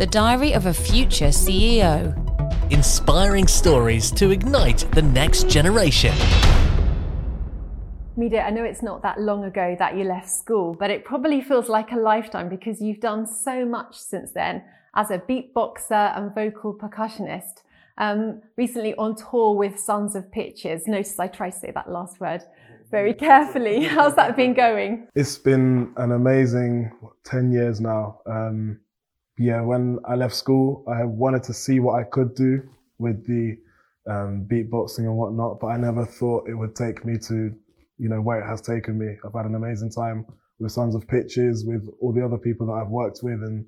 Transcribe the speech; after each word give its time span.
The 0.00 0.06
Diary 0.06 0.54
of 0.54 0.64
a 0.64 0.72
Future 0.72 1.26
CEO. 1.26 2.16
Inspiring 2.72 3.46
stories 3.46 4.10
to 4.12 4.30
ignite 4.30 4.90
the 4.92 5.02
next 5.02 5.46
generation. 5.46 6.14
Midé, 8.16 8.42
I 8.42 8.48
know 8.48 8.64
it's 8.64 8.82
not 8.82 9.02
that 9.02 9.20
long 9.20 9.44
ago 9.44 9.76
that 9.78 9.98
you 9.98 10.04
left 10.04 10.30
school, 10.30 10.72
but 10.72 10.90
it 10.90 11.04
probably 11.04 11.42
feels 11.42 11.68
like 11.68 11.92
a 11.92 11.96
lifetime 11.96 12.48
because 12.48 12.80
you've 12.80 13.00
done 13.00 13.26
so 13.26 13.66
much 13.66 13.94
since 13.98 14.32
then 14.32 14.64
as 14.94 15.10
a 15.10 15.18
beatboxer 15.18 16.16
and 16.16 16.34
vocal 16.34 16.72
percussionist. 16.72 17.60
Um, 17.98 18.40
recently 18.56 18.94
on 18.94 19.16
tour 19.16 19.54
with 19.54 19.78
Sons 19.78 20.14
of 20.16 20.32
Pitches. 20.32 20.86
Notice 20.86 21.20
I 21.20 21.26
try 21.26 21.50
to 21.50 21.58
say 21.58 21.72
that 21.72 21.90
last 21.90 22.20
word 22.20 22.42
very 22.90 23.12
carefully. 23.12 23.84
How's 23.96 24.16
that 24.16 24.34
been 24.34 24.54
going? 24.54 25.08
It's 25.14 25.36
been 25.36 25.92
an 25.98 26.12
amazing 26.12 26.90
10 27.24 27.52
years 27.52 27.82
now. 27.82 28.22
Um, 28.24 28.80
yeah, 29.40 29.62
when 29.62 29.98
I 30.04 30.16
left 30.16 30.34
school, 30.34 30.84
I 30.86 31.02
wanted 31.04 31.42
to 31.44 31.54
see 31.54 31.80
what 31.80 31.98
I 31.98 32.02
could 32.04 32.34
do 32.34 32.60
with 32.98 33.26
the 33.26 33.56
um, 34.06 34.46
beatboxing 34.46 34.98
and 34.98 35.16
whatnot, 35.16 35.60
but 35.60 35.68
I 35.68 35.78
never 35.78 36.04
thought 36.04 36.46
it 36.46 36.54
would 36.54 36.76
take 36.76 37.06
me 37.06 37.16
to, 37.28 37.50
you 37.96 38.08
know, 38.10 38.20
where 38.20 38.42
it 38.42 38.46
has 38.46 38.60
taken 38.60 38.98
me. 38.98 39.16
I've 39.24 39.32
had 39.32 39.46
an 39.46 39.54
amazing 39.54 39.92
time 39.92 40.26
with 40.58 40.72
Sons 40.72 40.94
of 40.94 41.08
Pitches, 41.08 41.64
with 41.64 41.88
all 42.02 42.12
the 42.12 42.22
other 42.22 42.36
people 42.36 42.66
that 42.66 42.74
I've 42.74 42.90
worked 42.90 43.20
with, 43.22 43.42
and 43.42 43.64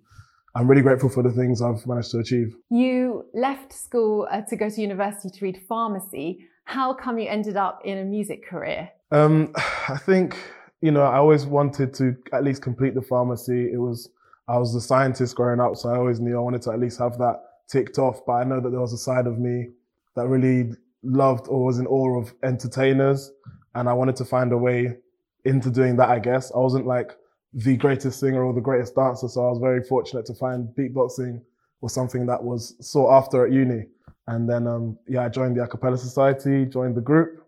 I'm 0.55 0.69
really 0.69 0.83
grateful 0.83 1.09
for 1.09 1.23
the 1.23 1.33
things 1.33 1.63
I've 1.63 1.87
managed 1.87 2.11
to 2.11 2.19
achieve. 2.19 2.55
You 2.69 3.25
left 3.33 3.73
school 3.73 4.29
uh, 4.30 4.43
to 4.43 4.57
go 4.57 4.69
to 4.69 4.79
university 4.79 5.30
to 5.30 5.43
read 5.43 5.63
pharmacy. 5.66 6.49
How 6.65 6.93
come 6.93 7.19
you 7.19 7.30
ended 7.30 7.57
up 7.57 7.80
in 7.83 7.97
a 7.97 8.05
music 8.05 8.47
career? 8.47 8.91
Um, 9.11 9.55
I 9.89 9.97
think, 9.97 10.37
you 10.83 10.91
know, 10.91 11.01
I 11.01 11.16
always 11.16 11.47
wanted 11.47 11.95
to 11.95 12.15
at 12.35 12.45
least 12.45 12.61
complete 12.61 12.95
the 12.95 13.01
pharmacy. 13.01 13.73
It 13.73 13.79
was, 13.79 14.11
I 14.52 14.59
was 14.59 14.74
a 14.74 14.83
scientist 14.83 15.34
growing 15.34 15.61
up, 15.61 15.77
so 15.77 15.88
I 15.88 15.97
always 15.97 16.20
knew 16.20 16.37
I 16.37 16.41
wanted 16.41 16.60
to 16.62 16.73
at 16.73 16.79
least 16.79 16.98
have 16.98 17.16
that 17.16 17.41
ticked 17.69 17.98
off. 17.98 18.21
But 18.27 18.32
I 18.35 18.45
know 18.45 18.60
that 18.60 18.68
there 18.68 18.80
was 18.80 18.93
a 18.93 18.99
side 18.99 19.27
of 19.27 19.38
me 19.38 19.68
that 20.15 20.29
really 20.29 20.77
loved 21.02 21.49
or 21.49 21.65
was 21.65 21.79
in 21.79 21.87
awe 21.87 22.21
of 22.21 22.35
entertainers. 22.43 23.32
And 23.74 23.88
I 23.88 23.95
wanted 23.95 24.15
to 24.16 24.27
find 24.27 24.52
a 24.52 24.59
way 24.59 24.99
into 25.46 25.71
doing 25.71 25.96
that, 25.96 26.10
I 26.10 26.18
guess. 26.18 26.52
I 26.54 26.59
wasn't 26.59 26.87
like 26.87 27.16
the 27.54 27.79
greatest 27.79 28.21
singer 28.21 28.45
or 28.45 28.52
the 28.52 28.60
greatest 28.60 28.95
dancer. 28.95 29.27
So 29.27 29.46
I 29.46 29.49
was 29.49 29.59
very 29.59 29.82
fortunate 29.85 30.27
to 30.27 30.35
find 30.35 30.68
beatboxing 30.77 31.40
was 31.80 31.95
something 31.95 32.27
that 32.27 32.45
was 32.45 32.74
sought 32.79 33.10
after 33.10 33.46
at 33.46 33.52
uni. 33.52 33.87
And 34.27 34.46
then, 34.49 34.66
um, 34.66 34.99
yeah, 35.09 35.24
I 35.24 35.30
joined 35.30 35.57
the 35.57 35.66
Acapella 35.66 35.99
Society, 35.99 36.66
joined 36.66 36.95
the 36.95 37.01
group, 37.01 37.45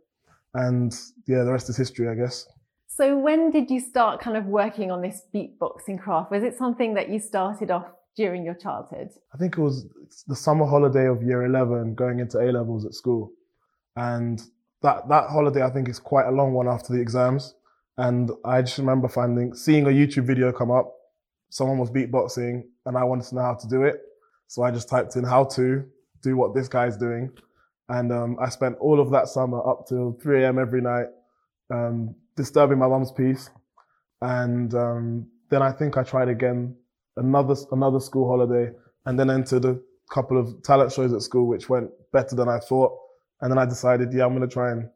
and 0.55 0.93
yeah, 1.27 1.45
the 1.45 1.53
rest 1.53 1.69
is 1.69 1.77
history, 1.77 2.09
I 2.09 2.15
guess. 2.15 2.49
So 2.97 3.19
when 3.19 3.51
did 3.51 3.73
you 3.73 3.81
start 3.81 4.21
kind 4.21 4.37
of 4.37 4.47
working 4.47 4.93
on 4.93 5.03
this 5.03 5.23
beatboxing 5.35 6.01
craft? 6.01 6.31
Was 6.31 6.45
it 6.45 6.57
something 6.57 6.95
that 6.95 7.09
you 7.09 7.19
started 7.19 7.73
off 7.73 7.87
during 8.15 8.45
your 8.45 8.55
childhood? 8.55 9.09
I 9.35 9.37
think 9.37 9.59
it 9.59 9.61
was 9.61 9.89
the 10.29 10.37
summer 10.37 10.65
holiday 10.65 11.09
of 11.09 11.21
year 11.21 11.45
11 11.45 11.97
going 11.97 12.21
into 12.21 12.39
A 12.39 12.53
levels 12.53 12.85
at 12.85 12.95
school. 12.95 13.33
And 13.97 14.41
that, 14.83 15.09
that 15.09 15.29
holiday, 15.29 15.65
I 15.65 15.71
think 15.71 15.89
is 15.89 15.99
quite 15.99 16.27
a 16.27 16.31
long 16.31 16.53
one 16.53 16.69
after 16.69 16.93
the 16.93 17.01
exams. 17.01 17.57
And 17.99 18.31
I 18.45 18.63
just 18.63 18.79
remember 18.79 19.09
finding, 19.09 19.57
seeing 19.57 19.87
a 19.87 19.91
YouTube 19.91 20.27
video 20.27 20.53
come 20.53 20.71
up. 20.71 20.95
Someone 21.51 21.79
was 21.79 21.91
beatboxing 21.91 22.63
and 22.87 22.97
I 22.97 23.03
wanted 23.03 23.27
to 23.27 23.35
know 23.35 23.43
how 23.43 23.55
to 23.55 23.69
do 23.69 23.83
it. 23.83 24.03
So 24.47 24.63
I 24.63 24.71
just 24.71 24.89
typed 24.89 25.17
in 25.17 25.25
how 25.25 25.47
to 25.57 25.85
do 26.23 26.37
what 26.37 26.55
this 26.55 26.69
guy's 26.69 26.97
doing. 26.97 27.33
And 27.89 28.13
um, 28.13 28.37
I 28.41 28.51
spent 28.51 28.77
all 28.79 29.01
of 29.01 29.11
that 29.11 29.27
summer 29.27 29.69
up 29.69 29.89
till 29.89 30.17
3 30.23 30.45
a.m. 30.45 30.61
every 30.61 30.81
night, 30.81 31.07
um, 31.71 32.15
disturbing 32.37 32.79
my 32.79 32.89
mum's 32.89 33.13
peace. 33.13 33.51
And 34.21 34.75
um, 34.75 35.27
then 35.51 35.63
I 35.63 35.73
think 35.73 35.97
I 35.97 36.03
tried 36.03 36.29
again 36.29 36.77
another 37.17 37.55
another 37.73 38.01
school 38.01 38.29
holiday, 38.29 38.73
and 39.07 39.19
then 39.19 39.31
entered 39.31 39.65
a 39.65 39.79
couple 40.13 40.39
of 40.39 40.63
talent 40.63 40.93
shows 40.93 41.13
at 41.13 41.23
school, 41.23 41.47
which 41.47 41.69
went 41.69 41.91
better 42.13 42.35
than 42.35 42.49
I 42.49 42.59
thought. 42.59 42.93
And 43.41 43.51
then 43.51 43.59
I 43.59 43.67
decided, 43.67 44.13
yeah, 44.13 44.25
I'm 44.25 44.35
going 44.37 44.49
to 44.49 44.53
try 44.53 44.71
and 44.71 44.89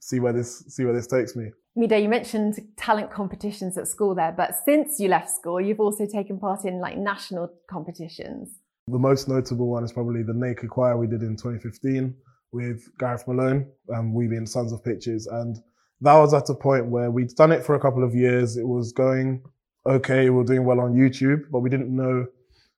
see 0.00 0.20
where 0.20 0.32
this 0.32 0.64
see 0.68 0.84
where 0.84 0.94
this 0.94 1.06
takes 1.06 1.34
me. 1.34 1.50
Midé, 1.76 2.02
you 2.02 2.08
mentioned 2.08 2.58
talent 2.76 3.10
competitions 3.10 3.76
at 3.76 3.86
school 3.86 4.14
there, 4.14 4.32
but 4.32 4.54
since 4.64 4.98
you 4.98 5.08
left 5.08 5.28
school, 5.30 5.60
you've 5.60 5.80
also 5.80 6.06
taken 6.06 6.38
part 6.38 6.64
in 6.64 6.80
like 6.80 6.96
national 6.96 7.50
competitions. 7.68 8.48
The 8.88 8.98
most 8.98 9.28
notable 9.28 9.68
one 9.68 9.84
is 9.84 9.92
probably 9.92 10.22
the 10.22 10.32
Naked 10.32 10.70
Choir 10.70 10.96
we 10.96 11.06
did 11.06 11.20
in 11.20 11.36
2015 11.36 12.14
with 12.52 12.88
Gareth 12.98 13.26
Malone, 13.26 13.66
um, 13.94 14.14
we 14.14 14.28
being 14.28 14.46
Sons 14.46 14.72
of 14.72 14.82
Pitches. 14.82 15.26
And 15.26 15.58
that 16.00 16.14
was 16.14 16.34
at 16.34 16.50
a 16.50 16.54
point 16.54 16.86
where 16.86 17.10
we'd 17.10 17.34
done 17.36 17.52
it 17.52 17.64
for 17.64 17.74
a 17.74 17.80
couple 17.80 18.04
of 18.04 18.14
years. 18.14 18.56
It 18.56 18.66
was 18.66 18.92
going 18.92 19.42
okay, 19.86 20.24
we 20.24 20.30
were 20.30 20.44
doing 20.44 20.64
well 20.64 20.80
on 20.80 20.94
YouTube, 20.94 21.44
but 21.50 21.60
we 21.60 21.70
didn't 21.70 21.94
know 21.94 22.26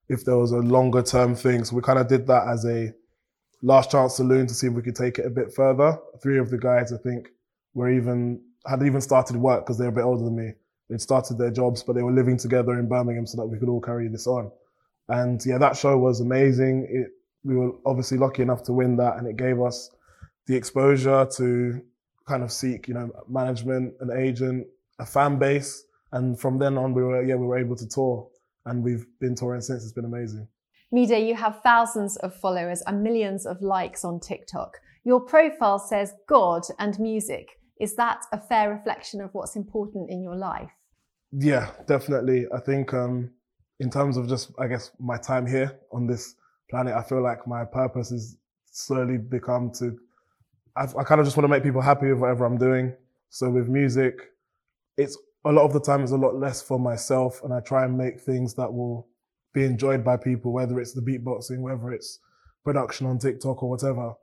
if 0.08 0.24
there 0.24 0.36
was 0.36 0.52
a 0.52 0.58
longer 0.58 1.02
term 1.02 1.34
thing. 1.34 1.64
So 1.64 1.76
we 1.76 1.82
kind 1.82 1.98
of 1.98 2.08
did 2.08 2.26
that 2.26 2.46
as 2.48 2.64
a 2.64 2.92
last 3.62 3.90
chance 3.90 4.16
saloon 4.16 4.46
to 4.46 4.54
see 4.54 4.66
if 4.66 4.72
we 4.72 4.82
could 4.82 4.94
take 4.94 5.18
it 5.18 5.26
a 5.26 5.30
bit 5.30 5.52
further. 5.54 5.98
Three 6.22 6.38
of 6.38 6.50
the 6.50 6.58
guys, 6.58 6.92
I 6.92 6.98
think, 6.98 7.28
were 7.74 7.90
even 7.90 8.40
had 8.66 8.82
even 8.82 9.00
started 9.00 9.36
work 9.36 9.64
because 9.64 9.78
they're 9.78 9.88
a 9.88 9.92
bit 9.92 10.04
older 10.04 10.24
than 10.24 10.36
me. 10.36 10.52
They'd 10.88 11.00
started 11.00 11.38
their 11.38 11.50
jobs, 11.50 11.82
but 11.82 11.94
they 11.94 12.02
were 12.02 12.12
living 12.12 12.36
together 12.36 12.78
in 12.78 12.88
Birmingham 12.88 13.26
so 13.26 13.36
that 13.38 13.46
we 13.46 13.58
could 13.58 13.68
all 13.68 13.80
carry 13.80 14.08
this 14.08 14.26
on. 14.26 14.50
And 15.08 15.44
yeah, 15.44 15.58
that 15.58 15.76
show 15.76 15.96
was 15.96 16.20
amazing. 16.20 16.86
It, 16.90 17.10
we 17.44 17.56
were 17.56 17.72
obviously 17.86 18.18
lucky 18.18 18.42
enough 18.42 18.62
to 18.64 18.72
win 18.72 18.96
that 18.96 19.16
and 19.16 19.26
it 19.26 19.36
gave 19.36 19.60
us 19.60 19.90
the 20.46 20.56
exposure 20.56 21.26
to 21.36 21.82
kind 22.28 22.43
of 22.43 22.53
seek, 22.53 22.87
you 22.87 22.94
know, 22.94 23.11
management, 23.28 23.94
an 24.00 24.11
agent, 24.16 24.66
a 24.99 25.06
fan 25.06 25.39
base. 25.39 25.84
And 26.12 26.39
from 26.39 26.59
then 26.59 26.78
on, 26.78 26.94
we 26.94 27.03
were, 27.03 27.25
yeah, 27.25 27.34
we 27.34 27.47
were 27.47 27.59
able 27.59 27.77
to 27.77 27.89
tour 27.89 28.28
and 28.66 28.84
we've 28.84 29.06
been 29.19 29.34
touring 29.34 29.62
since. 29.62 29.83
It's 29.83 29.93
been 29.93 30.05
amazing. 30.05 30.47
Midé, 30.94 31.27
you 31.27 31.34
have 31.34 31.61
thousands 31.62 32.16
of 32.19 32.34
followers 32.34 32.83
and 32.87 33.03
millions 33.03 33.44
of 33.47 33.61
likes 33.61 34.05
on 34.05 34.21
TikTok. 34.21 34.78
Your 35.05 35.21
profile 35.21 35.78
says 35.78 36.15
God 36.27 36.62
and 36.78 36.99
music. 36.99 37.49
Is 37.81 37.94
that 37.97 38.25
a 38.33 38.41
fair 38.41 38.71
reflection 38.71 39.21
of 39.21 39.31
what's 39.33 39.56
important 39.56 40.10
in 40.10 40.22
your 40.22 40.37
life? 40.37 40.71
Yeah, 41.33 41.71
definitely. 41.87 42.47
I 42.55 42.60
think 42.60 42.95
um, 42.95 43.31
in 43.81 43.91
terms 43.91 44.16
of 44.16 44.28
just, 44.28 44.50
I 44.59 44.66
guess, 44.66 44.91
my 44.99 45.19
time 45.19 45.47
here 45.47 45.78
on 45.93 46.06
this 46.06 46.34
planet, 46.71 46.95
I 46.95 47.03
feel 47.03 47.22
like 47.22 47.47
my 47.47 47.65
purpose 47.65 48.10
is 48.10 48.37
slowly 48.71 49.19
become 49.19 49.71
to, 49.78 49.99
I've, 50.78 50.94
i 50.97 51.03
kind 51.03 51.21
of 51.21 51.27
just 51.27 51.37
want 51.37 51.44
to 51.44 51.49
make 51.49 51.62
people 51.62 51.81
happy 51.81 52.09
with 52.09 52.19
whatever 52.19 52.44
I'm 52.44 52.59
doing. 52.59 52.94
So 53.31 53.50
with 53.50 53.69
music, 53.69 54.15
it's 54.97 55.19
a 55.44 55.53
lot 55.53 55.65
of 55.65 55.72
the 55.72 55.81
time 55.81 56.03
it's 56.03 56.12
a 56.12 56.16
lot 56.16 56.37
less 56.37 56.62
for 56.62 56.78
myself 56.78 57.43
and 57.43 57.53
I 57.53 57.61
try 57.61 57.84
and 57.84 57.97
make 57.97 58.21
things 58.21 58.55
that 58.55 58.72
will 58.72 59.09
be 59.53 59.65
enjoyed 59.65 60.05
by 60.05 60.16
people, 60.16 60.53
whether 60.53 60.78
it's 60.81 60.93
the 60.93 61.00
beatboxing, 61.00 61.61
whether 61.61 61.91
it's 61.91 62.21
production 62.65 63.06
on 63.06 63.19
TikTok 63.19 63.62
or 63.62 63.71
whatever. 63.71 64.15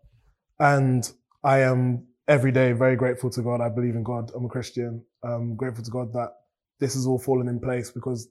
And 0.60 1.12
I 1.44 1.60
am 1.60 2.08
every 2.28 2.52
day 2.52 2.72
very 2.72 2.96
grateful 2.96 3.30
to 3.32 3.42
God. 3.42 3.62
I 3.62 3.70
believe 3.70 3.96
in 3.96 4.04
God. 4.04 4.32
I'm 4.36 4.46
a 4.46 4.50
Christian. 4.50 5.04
I'm 5.24 5.56
grateful 5.56 5.84
to 5.84 5.92
God 5.92 6.14
that 6.14 6.32
this 6.80 6.94
has 6.94 7.06
all 7.06 7.20
fallen 7.20 7.48
in 7.48 7.60
place 7.60 7.92
because 7.92 8.30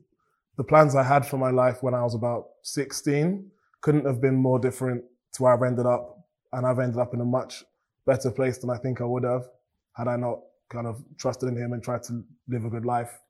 the 0.56 0.65
plans 0.65 0.95
I 0.95 1.03
had 1.03 1.27
for 1.27 1.37
my 1.37 1.51
life 1.51 1.83
when 1.83 1.95
I 1.95 2.03
was 2.03 2.15
about 2.15 2.47
16 2.62 3.51
couldn't 3.81 4.06
have 4.06 4.21
been 4.21 4.37
more 4.37 4.59
different 4.59 5.05
to 5.35 5.43
where 5.43 5.53
I've 5.53 5.62
ended 5.62 5.87
up. 5.87 6.19
And 6.53 6.65
I've 6.65 6.79
ended 6.79 6.99
up 6.99 7.12
in 7.15 7.21
a 7.21 7.25
much 7.25 7.65
better 8.06 8.31
place 8.31 8.59
than 8.59 8.70
I 8.70 8.76
think 8.76 9.00
I 9.00 9.04
would 9.04 9.25
have 9.25 9.48
had 9.94 10.09
I 10.09 10.16
not 10.16 10.41
kind 10.69 10.87
of 10.87 11.03
trusted 11.16 11.48
in 11.48 11.56
Him 11.56 11.72
and 11.72 11.82
tried 11.82 12.03
to 12.04 12.25
live 12.48 12.65
a 12.65 12.70
good 12.70 12.84
life. 12.84 13.20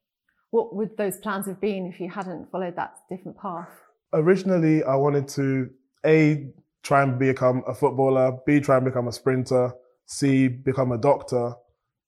What 0.50 0.74
would 0.74 0.96
those 0.96 1.18
plans 1.18 1.46
have 1.46 1.60
been 1.60 1.86
if 1.86 2.00
you 2.00 2.08
hadn't 2.08 2.50
followed 2.50 2.76
that 2.76 2.94
different 3.10 3.38
path? 3.38 3.68
Originally, 4.12 4.84
I 4.84 4.94
wanted 4.94 5.26
to 5.28 5.70
A, 6.06 6.46
try 6.82 7.02
and 7.02 7.18
become 7.18 7.64
a 7.66 7.74
footballer, 7.74 8.38
B, 8.46 8.60
try 8.60 8.76
and 8.76 8.84
become 8.84 9.08
a 9.08 9.12
sprinter, 9.12 9.72
C, 10.06 10.48
become 10.48 10.92
a 10.92 10.98
doctor. 10.98 11.54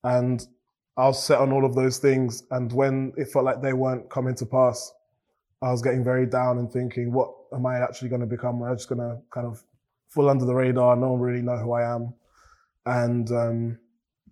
And 0.05 0.47
I 0.97 1.07
was 1.07 1.23
set 1.23 1.41
on 1.41 1.53
all 1.53 1.65
of 1.65 1.75
those 1.75 1.99
things. 1.99 2.45
And 2.51 2.73
when 2.73 3.13
it 3.17 3.29
felt 3.29 3.45
like 3.45 3.63
they 3.63 3.73
weren't 3.73 4.09
coming 4.09 4.35
to 4.37 4.47
pass, 4.47 4.93
I 5.61 5.71
was 5.73 5.83
getting 5.83 6.05
very 6.05 6.27
down 6.27 6.59
and 6.59 6.71
thinking, 6.71 7.13
what 7.13 7.33
am 7.53 7.67
I 7.67 7.79
actually 7.79 8.11
going 8.11 8.21
to 8.21 8.27
become? 8.27 8.63
Am 8.63 8.71
I 8.71 8.75
just 8.75 8.89
going 8.89 9.01
to 9.01 9.19
kind 9.31 9.47
of 9.47 9.65
fall 10.09 10.29
under 10.29 10.45
the 10.45 10.55
radar? 10.55 10.95
No 10.95 11.13
one 11.13 11.21
really 11.21 11.43
know 11.43 11.57
who 11.57 11.73
I 11.73 11.83
am. 11.95 12.15
And 12.87 13.31
um, 13.33 13.79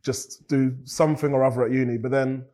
just 0.03 0.47
do 0.49 0.77
something 0.85 1.33
or 1.33 1.45
other 1.45 1.65
at 1.65 1.73
uni. 1.73 1.99
But 1.99 2.13
then 2.13 2.45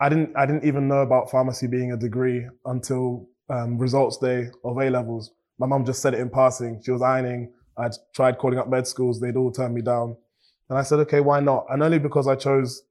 I 0.00 0.08
didn't, 0.08 0.36
I 0.36 0.46
didn't 0.46 0.64
even 0.64 0.88
know 0.88 1.02
about 1.02 1.30
pharmacy 1.30 1.66
being 1.66 1.92
a 1.92 1.96
degree 1.96 2.48
until 2.64 3.28
um, 3.50 3.78
results 3.78 4.16
day 4.16 4.48
of 4.64 4.78
A 4.78 4.88
levels. 4.90 5.32
My 5.58 5.66
mum 5.66 5.84
just 5.84 6.00
said 6.00 6.14
it 6.14 6.20
in 6.20 6.30
passing. 6.30 6.80
She 6.82 6.90
was 6.90 7.02
ironing. 7.02 7.52
I 7.76 7.90
tried 8.14 8.38
calling 8.38 8.58
up 8.58 8.68
med 8.68 8.86
schools. 8.86 9.20
They'd 9.20 9.36
all 9.36 9.52
turned 9.52 9.74
me 9.74 9.82
down. 9.82 10.16
And 10.68 10.78
I 10.78 10.82
said, 10.82 11.00
okay, 11.00 11.20
why 11.20 11.40
not? 11.40 11.66
And 11.68 11.82
only 11.82 11.98
because 11.98 12.28
I 12.28 12.36
chose 12.36 12.82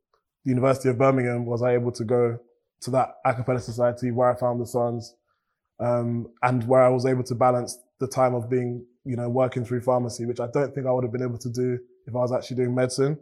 the 0.44 0.50
University 0.50 0.90
of 0.90 0.98
Birmingham 0.98 1.46
was 1.46 1.64
I 1.64 1.74
able 1.74 1.92
to 1.94 2.04
go 2.04 2.40
to 2.82 2.92
that 2.92 3.16
a 3.26 3.34
cappella 3.34 3.60
society 3.60 4.12
where 4.12 4.32
I 4.32 4.40
found 4.40 4.62
the 4.62 4.66
Sons 4.66 5.16
um, 5.80 6.30
and 6.44 6.68
where 6.68 6.84
I 6.84 6.90
was 6.90 7.06
able 7.06 7.24
to 7.24 7.36
balance 7.36 7.78
the 8.00 8.08
time 8.08 8.36
of 8.36 8.50
being, 8.50 8.86
you 9.06 9.16
know, 9.16 9.30
working 9.30 9.66
through 9.66 9.82
pharmacy, 9.82 10.26
which 10.26 10.40
I 10.40 10.48
don't 10.54 10.74
think 10.74 10.88
I 10.88 10.92
would 10.92 11.04
have 11.04 11.12
been 11.12 11.24
able 11.24 11.38
to 11.40 11.50
do 11.50 11.80
if 12.08 12.16
I 12.16 12.20
was 12.20 12.32
actually 12.32 12.58
doing 12.58 12.76
medicine. 12.76 13.18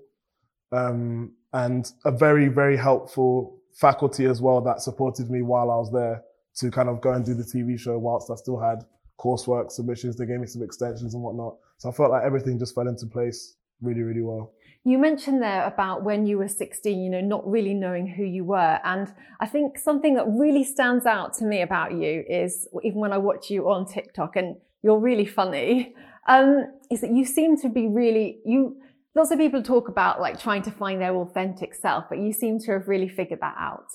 Um, 0.72 1.34
and 1.54 1.92
a 2.06 2.12
very, 2.12 2.48
very 2.50 2.78
helpful 2.78 3.58
faculty 3.74 4.26
as 4.26 4.42
well 4.42 4.60
that 4.62 4.82
supported 4.82 5.30
me 5.30 5.42
while 5.42 5.72
I 5.72 5.76
was 5.76 5.92
there 5.92 6.24
to 6.58 6.72
kind 6.72 6.90
of 6.90 7.00
go 7.00 7.12
and 7.14 7.24
do 7.24 7.34
the 7.34 7.44
TV 7.44 7.80
show 7.80 7.98
whilst 7.98 8.30
I 8.32 8.36
still 8.36 8.60
had 8.60 8.84
coursework 9.20 9.72
submissions. 9.72 10.18
They 10.18 10.26
gave 10.26 10.40
me 10.40 10.48
some 10.48 10.64
extensions 10.64 11.14
and 11.14 11.24
whatnot. 11.24 11.56
So 11.78 11.90
I 11.90 11.92
felt 11.92 12.12
like 12.12 12.24
everything 12.24 12.60
just 12.60 12.76
fell 12.76 12.88
into 12.88 13.06
place 13.06 13.56
really, 13.82 14.02
really 14.02 14.22
well. 14.22 14.54
You 14.84 14.98
mentioned 14.98 15.42
there 15.42 15.66
about 15.66 16.04
when 16.04 16.26
you 16.26 16.38
were 16.38 16.48
16, 16.48 17.00
you 17.00 17.10
know, 17.10 17.22
not 17.22 17.46
really 17.46 17.74
knowing 17.74 18.08
who 18.08 18.24
you 18.24 18.46
were. 18.46 18.80
And 18.84 19.14
I 19.40 19.46
think 19.46 19.78
something 19.78 20.16
that 20.16 20.26
really 20.28 20.64
stands 20.64 21.06
out 21.06 21.34
to 21.36 21.46
me 21.46 21.62
about 21.62 21.92
you 21.94 22.24
is 22.28 22.68
even 22.84 23.00
when 23.00 23.12
I 23.12 23.18
watch 23.18 23.50
you 23.50 23.70
on 23.70 23.86
TikTok 23.86 24.36
and 24.38 24.56
you're 24.82 25.00
really 25.00 25.26
funny, 25.26 25.94
um, 26.28 26.68
is 26.92 27.02
that 27.02 27.12
you 27.12 27.26
seem 27.26 27.58
to 27.62 27.70
be 27.70 27.88
really, 27.88 28.40
you, 28.46 28.78
lots 29.16 29.32
of 29.32 29.40
people 29.40 29.62
talk 29.62 29.90
about 29.90 30.22
like 30.22 30.40
trying 30.40 30.62
to 30.64 30.72
find 30.72 31.02
their 31.02 31.16
authentic 31.16 31.74
self, 31.74 32.06
but 32.10 32.20
you 32.20 32.32
seem 32.32 32.60
to 32.60 32.72
have 32.74 32.88
really 32.88 33.10
figured 33.10 33.40
that 33.42 33.56
out. 33.58 33.88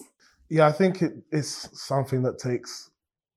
Yeah, 0.48 0.66
I 0.66 0.72
think 0.72 1.00
it 1.00 1.14
is 1.30 1.68
something 1.72 2.22
that 2.24 2.38
takes, 2.38 2.90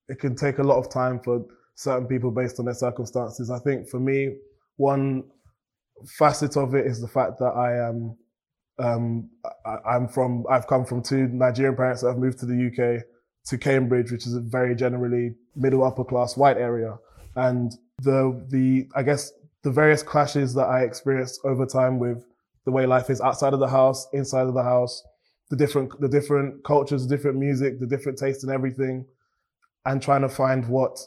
it 0.10 0.20
can 0.20 0.36
take 0.36 0.58
a 0.58 0.64
lot 0.64 0.78
of 0.78 0.90
time 0.90 1.20
for 1.20 1.46
certain 1.76 2.08
people 2.08 2.32
based 2.32 2.60
on 2.60 2.66
their 2.66 2.74
circumstances. 2.74 3.50
I 3.50 3.60
think 3.60 3.88
for 3.88 4.00
me, 4.00 4.36
one 4.78 5.24
facet 6.06 6.58
of 6.58 6.76
it 6.76 6.86
is 6.86 7.00
the 7.00 7.08
fact 7.08 7.40
that 7.40 7.54
I 7.56 7.88
am, 7.88 8.18
um, 8.80 9.30
I, 9.66 9.96
am 9.96 10.08
from, 10.08 10.46
I've 10.50 10.68
come 10.68 10.86
from 10.86 11.02
two 11.02 11.28
Nigerian 11.28 11.76
parents 11.76 12.02
that 12.02 12.10
have 12.10 12.18
moved 12.18 12.40
to 12.40 12.46
the 12.46 12.68
UK 12.68 13.04
to 13.46 13.58
Cambridge, 13.58 14.12
which 14.12 14.26
is 14.26 14.36
a 14.36 14.42
very 14.42 14.76
generally 14.76 15.36
middle 15.56 15.84
upper 15.84 16.04
class 16.04 16.36
white 16.36 16.58
area. 16.58 16.98
And 17.36 17.74
the, 18.02 18.46
the, 18.50 18.90
I 18.96 19.04
guess 19.04 19.32
the 19.66 19.72
various 19.72 20.04
clashes 20.04 20.54
that 20.54 20.68
I 20.68 20.84
experienced 20.84 21.42
over 21.44 21.66
time 21.66 21.98
with 21.98 22.24
the 22.66 22.72
way 22.72 22.86
life 22.86 23.10
is 23.10 23.20
outside 23.20 23.52
of 23.52 23.60
the 23.60 23.68
house, 23.68 24.08
inside 24.14 24.46
of 24.46 24.54
the 24.54 24.62
house, 24.62 25.04
the 25.50 25.56
different, 25.56 26.00
the 26.00 26.08
different 26.08 26.64
cultures, 26.64 27.08
the 27.08 27.16
different 27.18 27.40
music, 27.40 27.80
the 27.80 27.88
different 27.88 28.20
taste 28.20 28.44
and 28.44 28.54
everything, 28.54 29.08
and 29.88 30.04
trying 30.04 30.22
to 30.22 30.30
find 30.30 30.68
what 30.68 31.00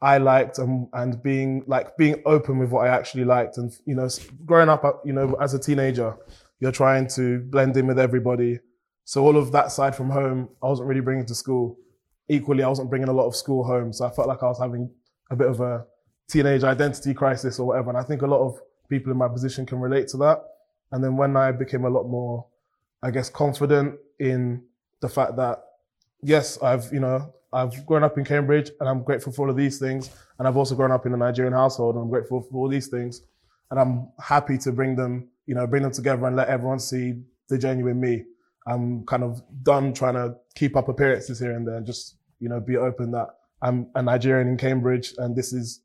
I 0.00 0.18
liked 0.18 0.58
and, 0.58 0.86
and 0.92 1.20
being 1.24 1.64
like 1.66 1.96
being 1.96 2.22
open 2.24 2.58
with 2.58 2.70
what 2.70 2.86
I 2.86 2.96
actually 2.96 3.24
liked. 3.24 3.58
And, 3.58 3.72
you 3.84 3.96
know, 3.96 4.08
growing 4.46 4.68
up, 4.68 4.84
uh, 4.84 4.92
you 5.04 5.12
know, 5.12 5.34
as 5.40 5.54
a 5.54 5.58
teenager, 5.58 6.16
you're 6.60 6.70
trying 6.70 7.08
to 7.16 7.40
blend 7.40 7.76
in 7.76 7.88
with 7.88 7.98
everybody. 7.98 8.60
So 9.06 9.24
all 9.24 9.36
of 9.36 9.50
that 9.50 9.72
side 9.72 9.96
from 9.96 10.10
home, 10.10 10.50
I 10.62 10.68
wasn't 10.68 10.88
really 10.88 11.00
bringing 11.00 11.26
to 11.26 11.34
school. 11.34 11.76
Equally, 12.28 12.62
I 12.62 12.68
wasn't 12.68 12.90
bringing 12.90 13.08
a 13.08 13.12
lot 13.12 13.26
of 13.26 13.34
school 13.34 13.64
home. 13.64 13.92
So 13.92 14.06
I 14.06 14.10
felt 14.10 14.28
like 14.28 14.44
I 14.44 14.46
was 14.46 14.60
having 14.60 14.88
a 15.32 15.36
bit 15.36 15.48
of 15.48 15.60
a 15.60 15.84
teenage 16.28 16.64
identity 16.64 17.14
crisis 17.14 17.58
or 17.58 17.68
whatever. 17.68 17.88
And 17.90 17.98
I 17.98 18.02
think 18.02 18.22
a 18.22 18.26
lot 18.26 18.40
of 18.40 18.60
people 18.88 19.10
in 19.12 19.18
my 19.18 19.28
position 19.28 19.66
can 19.66 19.80
relate 19.80 20.08
to 20.08 20.16
that. 20.18 20.44
And 20.92 21.02
then 21.02 21.16
when 21.16 21.36
I 21.36 21.52
became 21.52 21.84
a 21.84 21.90
lot 21.90 22.04
more, 22.04 22.46
I 23.02 23.10
guess, 23.10 23.28
confident 23.28 23.98
in 24.18 24.62
the 25.00 25.08
fact 25.08 25.36
that, 25.36 25.62
yes, 26.22 26.60
I've, 26.62 26.92
you 26.92 27.00
know, 27.00 27.32
I've 27.52 27.86
grown 27.86 28.04
up 28.04 28.18
in 28.18 28.24
Cambridge 28.24 28.70
and 28.80 28.88
I'm 28.88 29.02
grateful 29.02 29.32
for 29.32 29.42
all 29.42 29.50
of 29.50 29.56
these 29.56 29.78
things. 29.78 30.10
And 30.38 30.46
I've 30.46 30.56
also 30.56 30.74
grown 30.74 30.92
up 30.92 31.06
in 31.06 31.14
a 31.14 31.16
Nigerian 31.16 31.54
household 31.54 31.94
and 31.94 32.04
I'm 32.04 32.10
grateful 32.10 32.42
for 32.42 32.54
all 32.54 32.68
these 32.68 32.88
things. 32.88 33.22
And 33.70 33.80
I'm 33.80 34.08
happy 34.22 34.58
to 34.58 34.72
bring 34.72 34.96
them, 34.96 35.28
you 35.46 35.54
know, 35.54 35.66
bring 35.66 35.82
them 35.82 35.92
together 35.92 36.26
and 36.26 36.36
let 36.36 36.48
everyone 36.48 36.78
see 36.78 37.22
the 37.48 37.58
genuine 37.58 38.00
me. 38.00 38.24
I'm 38.66 39.04
kind 39.06 39.22
of 39.22 39.42
done 39.62 39.94
trying 39.94 40.14
to 40.14 40.36
keep 40.54 40.76
up 40.76 40.88
appearances 40.88 41.38
here 41.38 41.52
and 41.52 41.66
there 41.66 41.76
and 41.76 41.86
just, 41.86 42.16
you 42.38 42.48
know, 42.48 42.60
be 42.60 42.76
open 42.76 43.10
that 43.12 43.28
I'm 43.62 43.88
a 43.94 44.02
Nigerian 44.02 44.48
in 44.48 44.56
Cambridge 44.56 45.14
and 45.18 45.34
this 45.34 45.52
is, 45.52 45.80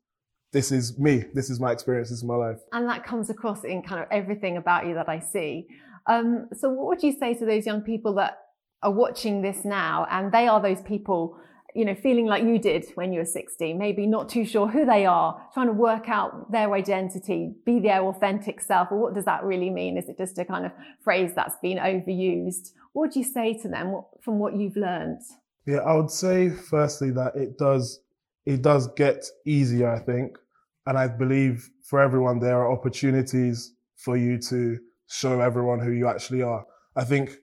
this 0.54 0.70
is 0.72 0.98
me. 0.98 1.24
This 1.34 1.50
is 1.50 1.58
my 1.60 1.72
experience. 1.72 2.08
This 2.08 2.18
is 2.18 2.24
my 2.24 2.36
life. 2.36 2.60
And 2.72 2.88
that 2.88 3.04
comes 3.04 3.28
across 3.28 3.64
in 3.64 3.82
kind 3.82 4.00
of 4.00 4.06
everything 4.10 4.56
about 4.56 4.86
you 4.86 4.94
that 4.94 5.08
I 5.08 5.18
see. 5.18 5.66
Um, 6.06 6.48
so 6.56 6.70
what 6.70 6.86
would 6.86 7.02
you 7.02 7.12
say 7.12 7.34
to 7.34 7.44
those 7.44 7.66
young 7.66 7.82
people 7.82 8.14
that 8.14 8.38
are 8.82 8.92
watching 8.92 9.42
this 9.42 9.64
now 9.64 10.06
and 10.10 10.30
they 10.30 10.46
are 10.46 10.62
those 10.62 10.80
people 10.82 11.36
you 11.74 11.84
know, 11.84 11.94
feeling 11.96 12.26
like 12.26 12.44
you 12.44 12.56
did 12.56 12.86
when 12.94 13.12
you 13.12 13.18
were 13.18 13.24
16, 13.24 13.76
maybe 13.76 14.06
not 14.06 14.28
too 14.28 14.44
sure 14.44 14.68
who 14.68 14.86
they 14.86 15.06
are, 15.06 15.44
trying 15.52 15.66
to 15.66 15.72
work 15.72 16.08
out 16.08 16.52
their 16.52 16.72
identity, 16.72 17.52
be 17.66 17.80
their 17.80 18.00
authentic 18.04 18.60
self. 18.60 18.92
Or 18.92 18.98
what 18.98 19.14
does 19.14 19.24
that 19.24 19.42
really 19.42 19.70
mean? 19.70 19.98
Is 19.98 20.08
it 20.08 20.16
just 20.16 20.38
a 20.38 20.44
kind 20.44 20.64
of 20.64 20.72
phrase 21.02 21.32
that's 21.34 21.56
been 21.60 21.78
overused? 21.78 22.70
What 22.92 23.08
would 23.08 23.16
you 23.16 23.24
say 23.24 23.54
to 23.54 23.68
them 23.68 24.02
from 24.22 24.38
what 24.38 24.56
you've 24.56 24.76
learned? 24.76 25.20
Yeah, 25.66 25.78
I 25.78 25.96
would 25.96 26.12
say 26.12 26.48
firstly 26.48 27.10
that 27.10 27.34
it 27.34 27.58
does, 27.58 27.98
it 28.46 28.62
does 28.62 28.86
get 28.94 29.24
easier, 29.44 29.90
I 29.90 29.98
think. 29.98 30.38
And 30.86 30.98
I 30.98 31.08
believe 31.08 31.70
for 31.82 32.00
everyone, 32.00 32.38
there 32.38 32.58
are 32.60 32.70
opportunities 32.70 33.72
for 33.96 34.16
you 34.16 34.38
to 34.38 34.78
show 35.08 35.40
everyone 35.40 35.80
who 35.80 35.92
you 35.92 36.08
actually 36.08 36.42
are. 36.42 36.64
I 36.96 37.04
think 37.04 37.38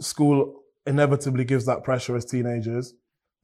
school 0.00 0.62
inevitably 0.86 1.44
gives 1.44 1.66
that 1.66 1.84
pressure 1.84 2.16
as 2.16 2.24
teenagers 2.24 2.94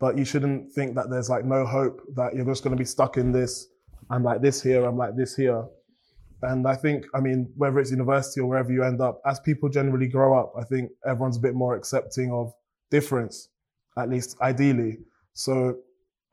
but 0.01 0.19
you 0.19 0.25
shouldn't 0.25 0.73
think 0.73 0.95
that 0.95 1.11
there's 1.11 1.31
like 1.31 1.45
no 1.45 1.65
hope 1.65 2.03
that 2.15 2.35
you're 2.35 2.45
just 2.45 2.63
going 2.63 2.77
to 2.77 2.79
be 2.79 2.85
stuck 2.85 3.17
in 3.17 3.33
this. 3.33 3.69
I'm 4.11 4.23
like 4.23 4.43
this 4.43 4.63
here. 4.63 4.85
I'm 4.85 4.97
like 4.97 5.17
this 5.17 5.35
here. 5.35 5.65
And 6.43 6.69
I 6.69 6.75
think, 6.75 7.07
I 7.15 7.21
mean, 7.21 7.51
whether 7.57 7.79
it's 7.79 7.91
university 7.91 8.41
or 8.41 8.47
wherever 8.47 8.71
you 8.71 8.85
end 8.85 9.01
up, 9.01 9.23
as 9.25 9.41
people 9.41 9.69
generally 9.69 10.09
grow 10.09 10.39
up, 10.39 10.53
I 10.59 10.65
think 10.65 10.91
everyone's 11.07 11.39
a 11.39 11.41
bit 11.41 11.55
more 11.55 11.75
accepting 11.75 12.33
of 12.33 12.53
difference, 12.91 13.49
at 13.97 14.11
least 14.11 14.37
ideally. 14.43 14.99
So, 15.33 15.79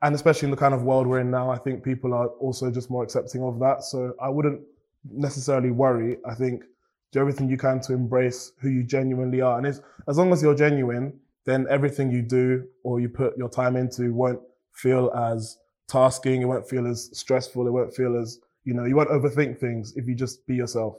and 0.02 0.14
especially 0.14 0.46
in 0.46 0.50
the 0.50 0.56
kind 0.56 0.74
of 0.74 0.82
world 0.82 1.06
we're 1.06 1.20
in 1.20 1.30
now, 1.30 1.50
I 1.50 1.58
think 1.58 1.84
people 1.84 2.12
are 2.12 2.26
also 2.26 2.70
just 2.70 2.90
more 2.90 3.04
accepting 3.04 3.42
of 3.42 3.58
that. 3.60 3.84
So 3.84 4.14
I 4.20 4.28
wouldn't 4.28 4.60
necessarily 5.10 5.70
worry. 5.70 6.18
I 6.26 6.34
think 6.34 6.64
do 7.12 7.20
everything 7.20 7.48
you 7.48 7.56
can 7.56 7.80
to 7.82 7.92
embrace 7.92 8.52
who 8.60 8.68
you 8.68 8.82
genuinely 8.82 9.40
are. 9.40 9.58
And 9.58 9.66
as 9.66 9.80
long 10.18 10.32
as 10.32 10.42
you're 10.42 10.54
genuine, 10.54 11.18
then 11.44 11.66
everything 11.70 12.10
you 12.10 12.22
do 12.22 12.66
or 12.84 13.00
you 13.00 13.08
put 13.08 13.36
your 13.36 13.48
time 13.48 13.76
into 13.76 14.12
won't 14.12 14.40
feel 14.74 15.12
as 15.12 15.58
tasking. 15.88 16.42
It 16.42 16.46
won't 16.46 16.68
feel 16.68 16.86
as 16.86 17.10
stressful. 17.12 17.66
It 17.66 17.70
won't 17.70 17.94
feel 17.94 18.16
as, 18.16 18.40
you 18.64 18.74
know, 18.74 18.84
you 18.84 18.96
won't 18.96 19.10
overthink 19.10 19.58
things 19.58 19.92
if 19.96 20.06
you 20.06 20.14
just 20.14 20.46
be 20.46 20.54
yourself. 20.54 20.96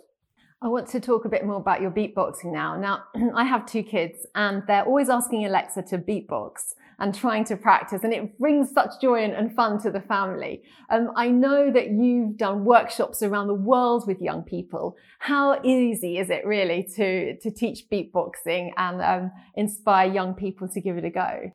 I 0.63 0.67
want 0.67 0.87
to 0.91 1.01
talk 1.01 1.25
a 1.25 1.29
bit 1.29 1.45
more 1.45 1.57
about 1.57 1.81
your 1.81 1.91
beatboxing 1.91 2.53
now. 2.53 2.77
Now, 2.77 3.03
I 3.35 3.43
have 3.43 3.65
two 3.65 3.83
kids 3.83 4.25
and 4.33 4.63
they're 4.65 4.85
always 4.85 5.09
asking 5.09 5.45
Alexa 5.45 5.81
to 5.89 5.97
beatbox 5.97 6.75
and 6.99 7.13
trying 7.13 7.43
to 7.45 7.57
practice 7.57 8.05
and 8.05 8.13
it 8.13 8.39
brings 8.39 8.71
such 8.71 9.01
joy 9.01 9.25
and, 9.25 9.53
fun 9.53 9.81
to 9.81 9.91
the 9.91 9.99
family. 9.99 10.63
Um, 10.89 11.11
I 11.17 11.27
know 11.27 11.69
that 11.69 11.89
you've 11.89 12.37
done 12.37 12.63
workshops 12.63 13.21
around 13.21 13.47
the 13.47 13.53
world 13.53 14.07
with 14.07 14.21
young 14.21 14.43
people. 14.43 14.95
How 15.19 15.59
easy 15.63 16.17
is 16.17 16.29
it 16.29 16.45
really 16.45 16.87
to, 16.95 17.37
to 17.39 17.51
teach 17.51 17.89
beatboxing 17.91 18.69
and 18.77 19.01
um, 19.01 19.31
inspire 19.55 20.09
young 20.09 20.33
people 20.33 20.69
to 20.69 20.79
give 20.79 20.95
it 20.95 21.03
a 21.03 21.09
go? 21.09 21.51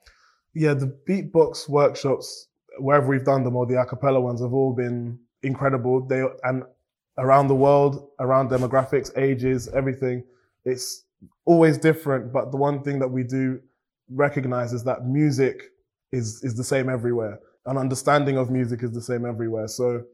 Yeah, 0.53 0.75
the 0.75 0.95
beatbox 1.09 1.67
workshops, 1.67 2.49
wherever 2.79 3.09
we've 3.09 3.25
done 3.25 3.43
them 3.43 3.57
or 3.57 3.65
the 3.65 3.81
a 3.81 3.87
cappella 3.87 4.21
ones 4.21 4.43
have 4.43 4.53
all 4.53 4.75
been 4.75 5.19
incredible. 5.43 6.07
They, 6.07 6.25
and 6.43 6.65
around 7.19 7.49
the 7.49 7.55
world, 7.55 8.09
around 8.21 8.51
demographics, 8.51 9.17
ages, 9.19 9.69
everything. 9.69 10.25
It's 10.65 11.05
always 11.45 11.77
different, 11.77 12.33
but 12.33 12.51
the 12.51 12.57
one 12.57 12.83
thing 12.83 12.99
that 13.01 13.09
we 13.09 13.25
do 13.25 13.61
recognize 14.11 14.73
is 14.73 14.85
that 14.85 15.07
music 15.07 15.73
is 16.13 16.43
is 16.43 16.55
the 16.55 16.65
same 16.65 16.89
everywhere. 16.89 17.39
An 17.67 17.77
understanding 17.77 18.39
of 18.39 18.51
music 18.51 18.83
is 18.83 18.93
the 18.93 19.03
same 19.03 19.27
everywhere. 19.27 19.69
So, 19.69 20.05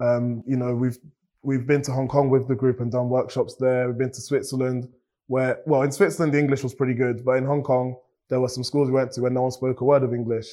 um, 0.00 0.42
you 0.46 0.56
know, 0.56 0.74
we've 0.74 0.98
we've 1.42 1.66
been 1.66 1.82
to 1.82 1.92
Hong 1.92 2.08
Kong 2.08 2.30
with 2.30 2.48
the 2.48 2.54
group 2.54 2.80
and 2.80 2.90
done 2.90 3.08
workshops 3.08 3.56
there. 3.56 3.88
We've 3.88 3.98
been 3.98 4.12
to 4.12 4.20
Switzerland, 4.20 4.88
where 5.26 5.60
well, 5.66 5.82
in 5.82 5.92
Switzerland 5.92 6.32
the 6.32 6.38
English 6.38 6.62
was 6.62 6.74
pretty 6.74 6.94
good, 6.94 7.24
but 7.24 7.32
in 7.32 7.44
Hong 7.44 7.62
Kong 7.62 7.96
there 8.28 8.40
were 8.40 8.48
some 8.48 8.64
schools 8.64 8.88
we 8.88 8.94
went 8.94 9.12
to 9.12 9.20
where 9.20 9.30
no 9.30 9.42
one 9.42 9.50
spoke 9.50 9.80
a 9.80 9.84
word 9.84 10.02
of 10.02 10.14
English. 10.14 10.48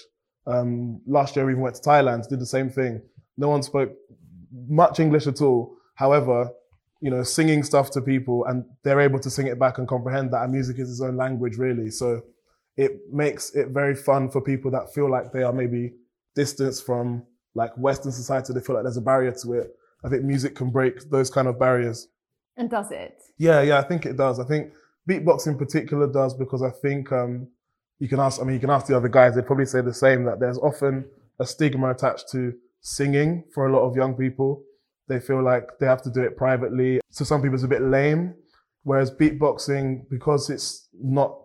Um, 0.46 1.02
last 1.08 1.36
year 1.36 1.46
we 1.46 1.54
even 1.54 1.64
went 1.64 1.76
to 1.76 1.82
Thailand, 1.82 2.28
did 2.28 2.40
the 2.40 2.46
same 2.46 2.70
thing. 2.70 3.02
No 3.38 3.50
one 3.50 3.64
spoke 3.64 3.92
much 4.68 5.00
English 5.00 5.28
at 5.28 5.42
all. 5.42 5.78
However, 6.04 6.52
you 7.00 7.10
know, 7.10 7.24
singing 7.24 7.64
stuff 7.64 7.90
to 7.92 8.02
people 8.02 8.44
and 8.44 8.66
they're 8.84 9.00
able 9.00 9.20
to 9.20 9.30
sing 9.30 9.48
it 9.48 9.58
back 9.58 9.78
and 9.78 9.88
comprehend 9.88 10.34
that. 10.34 10.44
And 10.44 10.52
music 10.52 10.78
is 10.80 10.92
its 10.92 11.00
own 11.00 11.16
language, 11.16 11.56
really. 11.58 11.90
So 11.92 12.24
it 12.76 12.92
makes 13.10 13.56
it 13.56 13.70
very 13.70 13.96
fun 13.96 14.30
for 14.30 14.42
people 14.42 14.70
that 14.72 14.94
feel 14.94 15.10
like 15.10 15.32
they 15.32 15.44
are 15.44 15.54
maybe 15.54 15.94
distanced 16.36 16.86
from 16.86 17.24
like 17.56 17.72
Western 17.78 18.12
society. 18.12 18.52
They 18.52 18.60
feel 18.60 18.76
like 18.76 18.84
there's 18.84 18.98
a 18.98 19.02
barrier 19.14 19.32
to 19.44 19.54
it. 19.54 19.68
I 20.04 20.10
think 20.10 20.24
music 20.24 20.56
can 20.56 20.72
break 20.72 21.10
those 21.10 21.30
kind 21.30 21.48
of 21.48 21.58
barriers. 21.58 22.10
And 22.58 22.70
does 22.70 22.92
it? 22.92 23.18
Yeah, 23.38 23.62
yeah, 23.62 23.80
I 23.80 23.84
think 23.84 24.06
it 24.06 24.18
does. 24.18 24.42
I 24.42 24.44
think 24.44 24.74
beatbox 25.10 25.48
in 25.48 25.58
particular 25.58 26.12
does 26.12 26.34
because 26.34 26.62
I 26.62 26.72
think 26.82 27.14
um, 27.14 27.48
you 28.00 28.10
can 28.10 28.20
ask. 28.20 28.42
I 28.42 28.44
mean, 28.44 28.56
you 28.56 28.60
can 28.60 28.72
ask 28.72 28.88
the 28.88 28.98
other 28.98 29.08
guys. 29.08 29.36
They'd 29.36 29.46
probably 29.46 29.68
say 29.68 29.80
the 29.80 29.94
same. 29.94 30.26
That 30.26 30.42
there's 30.42 30.58
often 30.58 31.06
a 31.40 31.46
stigma 31.46 31.92
attached 31.92 32.30
to 32.34 32.54
singing 32.82 33.46
for 33.54 33.68
a 33.68 33.72
lot 33.72 33.88
of 33.88 33.96
young 33.96 34.16
people. 34.16 34.64
They 35.08 35.20
feel 35.20 35.44
like 35.44 35.70
they 35.80 35.86
have 35.86 36.02
to 36.04 36.12
do 36.12 36.22
it 36.22 36.38
privately. 36.38 37.00
So 37.10 37.26
some 37.26 37.42
people 37.42 37.56
it's 37.56 37.64
a 37.64 37.68
bit 37.68 37.82
lame. 37.82 38.36
Whereas 38.84 39.12
beatboxing, 39.12 40.10
because 40.10 40.50
it's 40.50 40.90
not 40.94 41.38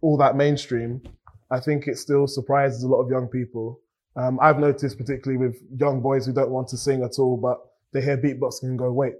all 0.00 0.16
that 0.18 0.36
mainstream, 0.36 1.02
I 1.50 1.60
think 1.60 1.86
it 1.86 1.98
still 1.98 2.26
surprises 2.26 2.82
a 2.82 2.88
lot 2.88 3.00
of 3.00 3.10
young 3.10 3.28
people. 3.28 3.80
Um, 4.16 4.38
I've 4.40 4.58
noticed 4.58 4.98
particularly 4.98 5.38
with 5.38 5.56
young 5.76 6.00
boys 6.00 6.26
who 6.26 6.32
don't 6.32 6.50
want 6.50 6.68
to 6.68 6.76
sing 6.76 7.02
at 7.02 7.18
all, 7.18 7.36
but 7.36 7.60
they 7.92 8.02
hear 8.02 8.16
beatboxing 8.16 8.64
and 8.64 8.78
go, 8.78 8.92
wait, 8.92 9.14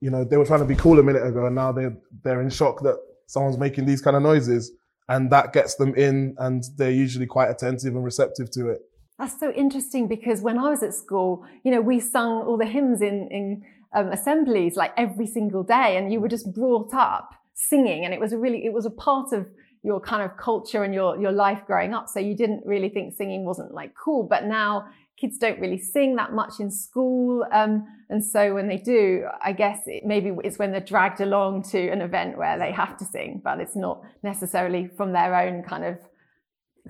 you 0.00 0.10
know, 0.10 0.24
they 0.24 0.36
were 0.36 0.44
trying 0.44 0.60
to 0.60 0.66
be 0.66 0.74
cool 0.74 0.98
a 0.98 1.02
minute 1.02 1.24
ago 1.24 1.46
and 1.46 1.54
now 1.54 1.72
they're, 1.72 1.96
they're 2.22 2.40
in 2.40 2.50
shock 2.50 2.82
that 2.82 2.98
someone's 3.26 3.58
making 3.58 3.86
these 3.86 4.00
kind 4.00 4.16
of 4.16 4.22
noises 4.22 4.72
and 5.08 5.30
that 5.30 5.52
gets 5.52 5.76
them 5.76 5.94
in 5.94 6.34
and 6.38 6.64
they're 6.76 6.90
usually 6.90 7.26
quite 7.26 7.50
attentive 7.50 7.94
and 7.94 8.04
receptive 8.04 8.50
to 8.52 8.70
it. 8.70 8.80
That's 9.18 9.38
so 9.38 9.50
interesting 9.52 10.06
because 10.06 10.42
when 10.42 10.58
I 10.58 10.70
was 10.70 10.82
at 10.82 10.94
school, 10.94 11.44
you 11.64 11.72
know, 11.72 11.80
we 11.80 11.98
sung 11.98 12.42
all 12.42 12.56
the 12.56 12.66
hymns 12.66 13.02
in, 13.02 13.28
in 13.30 13.64
um, 13.92 14.12
assemblies 14.12 14.76
like 14.76 14.92
every 14.96 15.26
single 15.26 15.64
day 15.64 15.96
and 15.96 16.12
you 16.12 16.20
were 16.20 16.28
just 16.28 16.52
brought 16.54 16.94
up 16.94 17.34
singing 17.54 18.04
and 18.04 18.14
it 18.14 18.20
was 18.20 18.32
a 18.32 18.38
really, 18.38 18.64
it 18.64 18.72
was 18.72 18.86
a 18.86 18.90
part 18.90 19.32
of 19.32 19.48
your 19.82 20.00
kind 20.00 20.22
of 20.22 20.36
culture 20.36 20.84
and 20.84 20.94
your, 20.94 21.20
your 21.20 21.32
life 21.32 21.62
growing 21.66 21.94
up. 21.94 22.08
So 22.08 22.20
you 22.20 22.36
didn't 22.36 22.64
really 22.64 22.88
think 22.88 23.14
singing 23.14 23.44
wasn't 23.44 23.74
like 23.74 23.92
cool, 23.96 24.22
but 24.22 24.44
now 24.44 24.86
kids 25.16 25.36
don't 25.36 25.58
really 25.58 25.78
sing 25.78 26.14
that 26.14 26.32
much 26.32 26.60
in 26.60 26.70
school. 26.70 27.44
Um, 27.52 27.86
and 28.08 28.24
so 28.24 28.54
when 28.54 28.68
they 28.68 28.76
do, 28.76 29.24
I 29.42 29.52
guess 29.52 29.80
it, 29.86 30.04
maybe 30.06 30.32
it's 30.44 30.58
when 30.58 30.70
they're 30.70 30.80
dragged 30.80 31.20
along 31.20 31.64
to 31.70 31.88
an 31.88 32.02
event 32.02 32.38
where 32.38 32.56
they 32.56 32.70
have 32.70 32.96
to 32.98 33.04
sing, 33.04 33.40
but 33.42 33.58
it's 33.58 33.74
not 33.74 34.00
necessarily 34.22 34.88
from 34.96 35.12
their 35.12 35.34
own 35.34 35.64
kind 35.64 35.84
of 35.84 35.98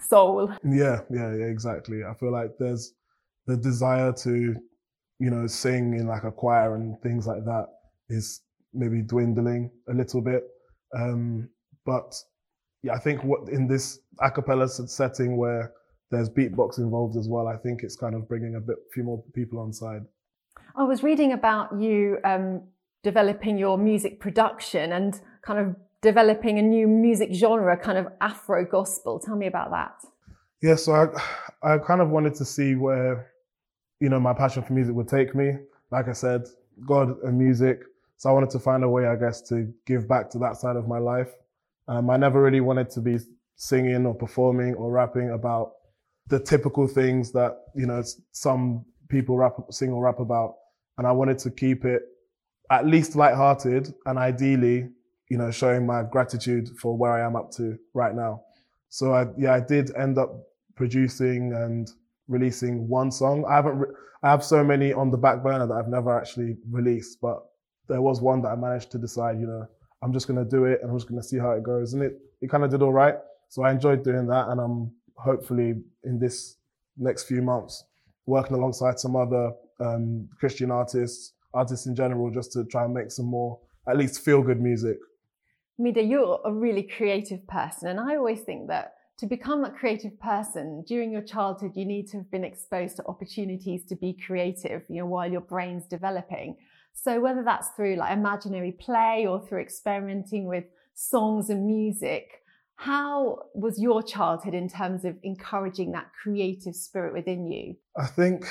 soul. 0.00 0.52
Yeah, 0.64 1.00
yeah, 1.10 1.34
yeah, 1.34 1.46
exactly. 1.46 2.04
I 2.04 2.14
feel 2.14 2.32
like 2.32 2.52
there's 2.58 2.92
the 3.46 3.56
desire 3.56 4.12
to, 4.12 4.54
you 5.18 5.30
know, 5.30 5.46
sing 5.46 5.94
in 5.94 6.06
like 6.06 6.24
a 6.24 6.32
choir 6.32 6.74
and 6.74 7.00
things 7.02 7.26
like 7.26 7.44
that 7.44 7.66
is 8.08 8.42
maybe 8.74 9.02
dwindling 9.02 9.70
a 9.88 9.94
little 9.94 10.20
bit. 10.20 10.44
Um, 10.96 11.48
but 11.84 12.14
yeah, 12.82 12.94
I 12.94 12.98
think 12.98 13.24
what 13.24 13.48
in 13.48 13.66
this 13.66 13.98
a 14.20 14.30
cappella 14.30 14.68
setting 14.68 15.36
where 15.36 15.72
there's 16.10 16.30
beatbox 16.30 16.78
involved 16.78 17.16
as 17.16 17.28
well, 17.28 17.48
I 17.48 17.56
think 17.56 17.82
it's 17.82 17.96
kind 17.96 18.14
of 18.14 18.28
bringing 18.28 18.54
a 18.54 18.60
bit 18.60 18.76
few 18.92 19.04
more 19.04 19.22
people 19.34 19.58
on 19.58 19.72
side. 19.72 20.02
I 20.76 20.84
was 20.84 21.02
reading 21.02 21.32
about 21.32 21.78
you 21.78 22.18
um, 22.24 22.62
developing 23.02 23.58
your 23.58 23.76
music 23.78 24.20
production 24.20 24.92
and 24.92 25.20
kind 25.42 25.58
of 25.58 25.76
developing 26.02 26.58
a 26.58 26.62
new 26.62 26.86
music 26.86 27.30
genre, 27.32 27.76
kind 27.76 27.98
of 27.98 28.06
Afro 28.20 28.64
gospel. 28.64 29.18
Tell 29.18 29.36
me 29.36 29.46
about 29.46 29.70
that. 29.70 29.94
Yeah, 30.62 30.74
so 30.76 30.92
I, 31.62 31.74
I 31.74 31.78
kind 31.78 32.00
of 32.00 32.10
wanted 32.10 32.34
to 32.36 32.44
see 32.44 32.74
where, 32.74 33.32
you 34.00 34.08
know, 34.08 34.20
my 34.20 34.32
passion 34.32 34.62
for 34.62 34.72
music 34.72 34.94
would 34.94 35.08
take 35.08 35.34
me. 35.34 35.52
Like 35.90 36.08
I 36.08 36.12
said, 36.12 36.46
God 36.86 37.16
and 37.22 37.38
music. 37.38 37.82
So 38.16 38.28
I 38.28 38.32
wanted 38.32 38.50
to 38.50 38.58
find 38.58 38.82
a 38.82 38.88
way, 38.88 39.06
I 39.06 39.16
guess, 39.16 39.40
to 39.48 39.72
give 39.86 40.08
back 40.08 40.30
to 40.30 40.38
that 40.38 40.56
side 40.56 40.76
of 40.76 40.88
my 40.88 40.98
life. 40.98 41.30
Um, 41.86 42.10
I 42.10 42.16
never 42.16 42.42
really 42.42 42.60
wanted 42.60 42.90
to 42.90 43.00
be 43.00 43.18
singing 43.56 44.06
or 44.06 44.14
performing 44.14 44.74
or 44.74 44.90
rapping 44.90 45.30
about 45.30 45.72
the 46.26 46.38
typical 46.38 46.86
things 46.86 47.32
that, 47.32 47.58
you 47.74 47.86
know, 47.86 48.02
some 48.32 48.84
people 49.08 49.36
rap, 49.36 49.54
sing 49.70 49.90
or 49.90 50.04
rap 50.04 50.20
about. 50.20 50.56
And 50.98 51.06
I 51.06 51.12
wanted 51.12 51.38
to 51.38 51.50
keep 51.50 51.84
it 51.84 52.02
at 52.70 52.86
least 52.86 53.16
lighthearted 53.16 53.94
and 54.04 54.18
ideally 54.18 54.90
you 55.28 55.38
know, 55.38 55.50
showing 55.50 55.86
my 55.86 56.02
gratitude 56.02 56.68
for 56.80 56.96
where 56.96 57.12
I 57.12 57.26
am 57.26 57.36
up 57.36 57.50
to 57.52 57.78
right 57.94 58.14
now. 58.14 58.42
So 58.88 59.12
I, 59.12 59.26
yeah, 59.36 59.54
I 59.54 59.60
did 59.60 59.94
end 59.96 60.18
up 60.18 60.30
producing 60.74 61.52
and 61.52 61.90
releasing 62.28 62.88
one 62.88 63.10
song. 63.10 63.44
I 63.48 63.56
haven't, 63.56 63.78
re- 63.78 63.94
I 64.22 64.30
have 64.30 64.42
so 64.42 64.64
many 64.64 64.92
on 64.92 65.10
the 65.10 65.18
back 65.18 65.42
burner 65.42 65.66
that 65.66 65.74
I've 65.74 65.88
never 65.88 66.16
actually 66.18 66.56
released, 66.70 67.20
but 67.20 67.42
there 67.88 68.00
was 68.00 68.20
one 68.20 68.42
that 68.42 68.48
I 68.48 68.56
managed 68.56 68.90
to 68.92 68.98
decide, 68.98 69.38
you 69.40 69.46
know, 69.46 69.66
I'm 70.02 70.12
just 70.12 70.28
going 70.28 70.42
to 70.42 70.48
do 70.48 70.64
it 70.64 70.80
and 70.82 70.90
I'm 70.90 70.96
just 70.96 71.08
going 71.08 71.20
to 71.20 71.26
see 71.26 71.38
how 71.38 71.52
it 71.52 71.62
goes. 71.62 71.94
And 71.94 72.02
it, 72.02 72.18
it 72.40 72.50
kind 72.50 72.64
of 72.64 72.70
did 72.70 72.82
all 72.82 72.92
right. 72.92 73.16
So 73.48 73.62
I 73.62 73.70
enjoyed 73.70 74.04
doing 74.04 74.26
that. 74.28 74.48
And 74.48 74.60
I'm 74.60 74.92
hopefully 75.16 75.74
in 76.04 76.18
this 76.18 76.56
next 76.96 77.24
few 77.24 77.42
months 77.42 77.84
working 78.26 78.56
alongside 78.56 79.00
some 79.00 79.16
other 79.16 79.52
um, 79.80 80.28
Christian 80.38 80.70
artists, 80.70 81.32
artists 81.54 81.86
in 81.86 81.94
general, 81.94 82.30
just 82.30 82.52
to 82.52 82.64
try 82.64 82.84
and 82.84 82.94
make 82.94 83.10
some 83.10 83.26
more, 83.26 83.58
at 83.88 83.96
least 83.96 84.20
feel 84.20 84.42
good 84.42 84.60
music. 84.60 84.98
Midé, 85.80 86.08
you're 86.08 86.40
a 86.44 86.52
really 86.52 86.82
creative 86.82 87.46
person. 87.46 87.88
And 87.88 88.00
I 88.00 88.16
always 88.16 88.40
think 88.40 88.68
that 88.68 88.94
to 89.18 89.26
become 89.26 89.64
a 89.64 89.70
creative 89.70 90.18
person 90.20 90.84
during 90.86 91.10
your 91.12 91.22
childhood, 91.22 91.72
you 91.74 91.84
need 91.84 92.08
to 92.08 92.18
have 92.18 92.30
been 92.30 92.44
exposed 92.44 92.96
to 92.96 93.06
opportunities 93.06 93.84
to 93.86 93.96
be 93.96 94.16
creative, 94.26 94.82
you 94.88 95.00
know, 95.00 95.06
while 95.06 95.30
your 95.30 95.40
brain's 95.40 95.86
developing. 95.86 96.56
So 96.92 97.20
whether 97.20 97.42
that's 97.44 97.68
through 97.70 97.96
like 97.96 98.12
imaginary 98.12 98.72
play 98.72 99.26
or 99.28 99.44
through 99.46 99.60
experimenting 99.60 100.46
with 100.46 100.64
songs 100.94 101.50
and 101.50 101.66
music, 101.66 102.42
how 102.76 103.40
was 103.54 103.80
your 103.80 104.02
childhood 104.02 104.54
in 104.54 104.68
terms 104.68 105.04
of 105.04 105.16
encouraging 105.22 105.92
that 105.92 106.10
creative 106.22 106.76
spirit 106.76 107.12
within 107.12 107.46
you? 107.46 107.74
I 107.96 108.06
think 108.06 108.46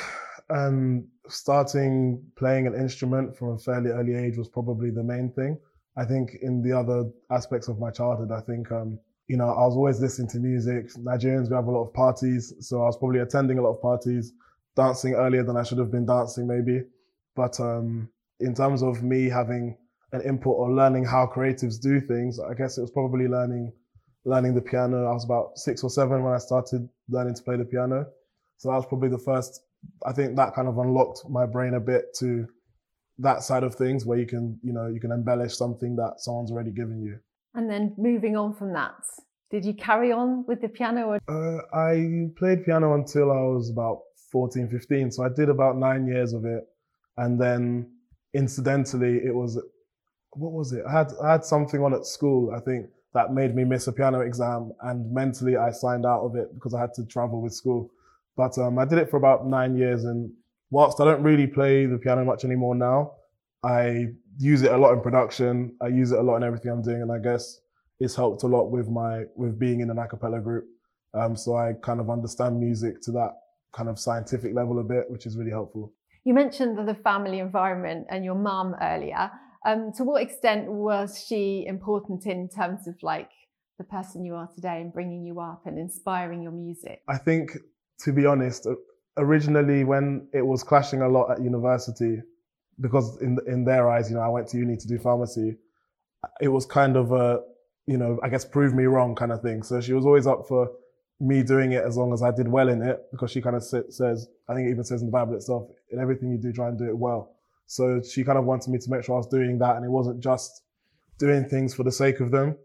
um, 0.50 1.08
starting 1.30 2.26
playing 2.38 2.68
an 2.68 2.76
instrument 2.76 3.38
from 3.38 3.52
a 3.52 3.58
fairly 3.58 3.92
early 3.92 4.16
age 4.16 4.38
was 4.38 4.50
probably 4.50 4.92
the 4.92 5.04
main 5.04 5.32
thing. 5.32 5.58
I 5.98 6.06
think 6.06 6.38
in 6.42 6.62
the 6.62 6.78
other 6.78 7.10
aspects 7.32 7.68
of 7.68 7.80
my 7.80 7.90
childhood, 7.90 8.32
I 8.32 8.42
think, 8.42 8.72
um, 8.72 9.00
you 9.28 9.36
know, 9.36 9.50
I 9.50 9.66
was 9.66 9.76
always 9.76 10.00
listening 10.00 10.30
to 10.30 10.40
music. 10.40 10.94
Nigerians, 10.94 11.50
we 11.50 11.56
have 11.56 11.66
a 11.68 11.72
lot 11.72 11.88
of 11.88 11.94
parties. 11.94 12.54
So 12.60 12.84
I 12.84 12.86
was 12.86 12.98
probably 12.98 13.20
attending 13.20 13.58
a 13.58 13.62
lot 13.62 13.72
of 13.72 13.82
parties, 13.82 14.34
dancing 14.76 15.16
earlier 15.16 15.44
than 15.44 15.58
I 15.58 15.64
should 15.64 15.80
have 15.80 15.92
been 15.92 16.06
dancing 16.06 16.48
maybe. 16.48 16.84
But, 17.36 17.60
um, 17.60 18.10
in 18.40 18.54
terms 18.54 18.84
of 18.84 19.02
me 19.04 19.28
having 19.28 19.76
an 20.14 20.22
input 20.22 20.56
or 20.56 20.72
learning 20.72 21.06
how 21.06 21.26
creatives 21.26 21.82
do 21.82 22.00
things, 22.00 22.40
I 22.40 22.54
guess 22.54 22.78
it 22.78 22.82
was 22.82 22.92
probably 22.92 23.28
learning, 23.28 23.74
learning 24.24 24.54
the 24.54 24.62
piano. 24.62 25.06
I 25.06 25.14
was 25.14 25.26
about 25.26 25.58
six 25.58 25.84
or 25.84 25.90
seven 25.90 26.24
when 26.24 26.34
I 26.34 26.38
started 26.38 26.88
learning 27.10 27.36
to 27.36 27.44
play 27.44 27.58
the 27.58 27.66
piano. 27.66 28.06
So 28.58 28.70
that 28.70 28.76
was 28.76 28.86
probably 28.86 29.10
the 29.10 29.18
first, 29.18 29.64
I 30.06 30.14
think 30.14 30.36
that 30.36 30.54
kind 30.54 30.68
of 30.68 30.78
unlocked 30.78 31.28
my 31.30 31.46
brain 31.46 31.74
a 31.74 31.80
bit 31.80 32.14
to 32.20 32.48
that 33.20 33.44
side 33.44 33.64
of 33.64 33.76
things 33.76 34.06
where 34.06 34.18
you 34.18 34.26
can, 34.26 34.60
you 34.64 34.74
know, 34.74 34.88
you 34.88 35.00
can 35.00 35.12
embellish 35.12 35.56
something 35.56 35.96
that 35.96 36.16
someone's 36.18 36.52
already 36.52 36.72
given 36.72 37.02
you. 37.02 37.20
And 37.56 37.70
then 37.70 37.96
moving 37.98 38.38
on 38.38 38.54
from 38.54 38.74
that, 38.74 38.96
did 39.50 39.66
you 39.66 39.74
carry 39.74 40.12
on 40.12 40.46
with 40.46 40.62
the 40.62 40.70
piano? 40.70 41.08
Or- 41.08 41.20
uh, 41.28 41.62
I 41.76 42.30
played 42.38 42.66
piano 42.66 42.94
until 42.94 43.32
I 43.32 43.42
was 43.42 43.70
about 43.70 44.02
14, 44.32 44.70
15. 44.70 45.12
So 45.12 45.24
I 45.24 45.30
did 45.30 45.50
about 45.50 45.78
nine 45.78 46.06
years 46.06 46.34
of 46.34 46.46
it. 46.46 46.64
And 47.18 47.42
then 47.42 47.90
incidentally, 48.34 49.18
it 49.26 49.34
was, 49.34 49.60
what 50.32 50.52
was 50.52 50.74
it? 50.74 50.84
I 50.88 50.92
had, 50.92 51.08
I 51.24 51.32
had 51.32 51.46
something 51.46 51.82
on 51.82 51.94
at 51.94 52.06
school, 52.06 52.54
I 52.56 52.60
think, 52.60 52.88
that 53.14 53.34
made 53.34 53.56
me 53.56 53.64
miss 53.64 53.88
a 53.88 53.92
piano 53.92 54.20
exam. 54.20 54.74
And 54.82 55.12
mentally, 55.12 55.58
I 55.58 55.72
signed 55.72 56.06
out 56.06 56.22
of 56.22 56.36
it 56.36 56.54
because 56.54 56.76
I 56.76 56.82
had 56.82 56.94
to 56.96 57.06
travel 57.06 57.42
with 57.42 57.54
school. 57.54 57.90
But 58.36 58.56
um, 58.60 58.78
I 58.78 58.86
did 58.86 59.00
it 59.00 59.10
for 59.10 59.18
about 59.18 59.48
nine 59.48 59.76
years 59.76 60.04
and 60.04 60.32
whilst 60.70 61.00
I 61.00 61.06
don't 61.06 61.24
really 61.24 61.48
play 61.48 61.86
the 61.86 61.98
piano 61.98 62.26
much 62.26 62.44
anymore 62.44 62.76
now, 62.76 63.14
I 63.64 64.08
use 64.38 64.62
it 64.62 64.72
a 64.72 64.78
lot 64.78 64.94
in 64.94 65.02
production. 65.02 65.76
I 65.82 65.88
use 65.88 66.12
it 66.12 66.20
a 66.20 66.22
lot 66.22 66.38
in 66.38 66.44
everything 66.44 66.72
I'm 66.72 66.82
doing, 66.82 67.02
and 67.02 67.12
I 67.12 67.20
guess 67.20 67.60
it's 68.00 68.16
helped 68.16 68.44
a 68.44 68.48
lot 68.48 68.70
with 68.70 68.90
my 68.90 69.24
with 69.36 69.58
being 69.60 69.82
in 69.82 69.90
an 69.90 69.98
a 69.98 70.08
cappella 70.08 70.40
group. 70.40 70.66
Um, 71.14 71.36
so 71.36 71.56
I 71.56 71.74
kind 71.82 72.00
of 72.00 72.10
understand 72.10 72.60
music 72.60 73.02
to 73.04 73.12
that 73.14 73.32
kind 73.72 73.90
of 73.90 73.98
scientific 74.00 74.54
level 74.54 74.80
a 74.80 74.84
bit, 74.84 75.10
which 75.10 75.26
is 75.26 75.38
really 75.38 75.52
helpful. 75.52 75.94
You 76.24 76.34
mentioned 76.34 76.78
the 76.88 76.94
family 76.94 77.40
environment 77.40 78.08
and 78.10 78.24
your 78.24 78.36
mum 78.36 78.76
earlier. 78.82 79.32
Um, 79.66 79.92
to 79.94 80.04
what 80.04 80.22
extent 80.22 80.72
was 80.72 81.24
she 81.26 81.66
important 81.66 82.26
in 82.26 82.50
terms 82.50 82.88
of 82.88 82.96
like 83.02 83.32
the 83.78 83.84
person 83.84 84.26
you 84.26 84.36
are 84.36 84.48
today 84.54 84.82
and 84.82 84.94
bringing 84.94 85.26
you 85.26 85.40
up 85.40 85.64
and 85.66 85.78
inspiring 85.78 86.42
your 86.42 86.52
music? 86.52 87.02
I 87.08 87.18
think, 87.18 87.58
to 88.00 88.12
be 88.12 88.26
honest, 88.26 88.68
originally 89.18 89.84
when 89.84 90.28
it 90.34 90.46
was 90.46 90.64
clashing 90.64 91.02
a 91.02 91.08
lot 91.08 91.32
at 91.32 91.42
university, 91.42 92.22
because 92.80 93.22
in 93.22 93.38
in 93.48 93.66
their 93.66 93.90
eyes, 93.90 94.10
you 94.10 94.16
know, 94.16 94.22
I 94.22 94.30
went 94.30 94.48
to 94.50 94.58
uni 94.58 94.78
to 94.78 94.88
do 94.88 94.98
pharmacy. 95.00 95.58
It 96.42 96.50
was 96.50 96.66
kind 96.66 96.96
of 96.96 97.12
a, 97.12 97.42
you 97.86 97.98
know, 97.98 98.20
I 98.24 98.30
guess 98.30 98.46
prove 98.46 98.74
me 98.74 98.86
wrong 98.86 99.16
kind 99.16 99.32
of 99.32 99.42
thing. 99.42 99.64
So 99.64 99.82
she 99.82 99.94
was 99.94 100.06
always 100.06 100.28
up 100.28 100.48
for 100.48 100.70
me 101.20 101.42
doing 101.44 101.72
it 101.72 101.84
as 101.84 101.98
long 101.98 102.14
as 102.14 102.22
I 102.22 102.32
did 102.32 102.48
well 102.48 102.70
in 102.70 102.82
it, 102.82 103.00
because 103.12 103.32
she 103.32 103.42
kind 103.42 103.56
of 103.56 103.64
says, 103.64 104.28
I 104.48 104.54
think 104.54 104.68
it 104.68 104.72
even 104.72 104.84
says 104.84 105.02
in 105.02 105.08
the 105.08 105.12
Bible 105.12 105.36
itself, 105.36 105.70
in 105.92 106.00
everything 106.00 106.32
you 106.32 106.38
do, 106.38 106.54
try 106.54 106.68
and 106.68 106.78
do 106.78 106.86
it 106.86 106.98
well. 106.98 107.36
So 107.66 108.02
she 108.02 108.24
kind 108.24 108.38
of 108.38 108.46
wanted 108.46 108.70
me 108.70 108.78
to 108.80 108.90
make 108.90 109.04
sure 109.04 109.16
I 109.16 109.18
was 109.18 109.28
doing 109.28 109.58
that, 109.60 109.76
and 109.76 109.86
it 109.86 109.90
wasn't 109.90 110.22
just 110.22 110.62
doing 111.18 111.46
things 111.46 111.74
for 111.74 111.84
the 111.84 111.92
sake 111.92 112.20
of 112.20 112.32
them. 112.32 112.56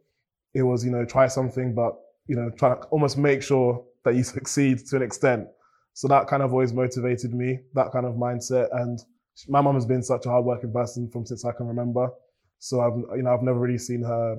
It 0.55 0.63
was, 0.63 0.85
you 0.85 0.91
know, 0.91 1.05
try 1.05 1.27
something, 1.29 1.75
but 1.75 1.95
you 2.27 2.37
know, 2.37 2.51
try 2.51 2.75
to 2.75 2.81
almost 2.87 3.19
make 3.19 3.43
sure 3.43 3.85
that 4.05 4.15
you 4.15 4.23
succeed 4.37 4.87
to 4.87 4.97
an 4.97 5.03
extent. 5.03 5.49
So 5.95 6.09
that 6.09 6.27
kind 6.27 6.43
of 6.43 6.53
always 6.53 6.73
motivated 6.73 7.35
me, 7.35 7.59
that 7.75 7.93
kind 7.93 8.07
of 8.07 8.15
mindset. 8.15 8.69
And 8.73 8.99
my 9.49 9.61
mom 9.61 9.75
has 9.75 9.87
been 9.87 10.03
such 10.03 10.27
a 10.27 10.31
hardworking 10.31 10.73
person 10.73 11.09
from 11.11 11.27
since 11.27 11.45
I 11.45 11.53
can 11.53 11.67
remember. 11.67 12.09
So 12.59 12.81
I've, 12.81 13.17
you 13.17 13.23
know, 13.23 13.35
I've 13.35 13.43
never 13.43 13.59
really 13.59 13.79
seen 13.79 14.03
her 14.03 14.37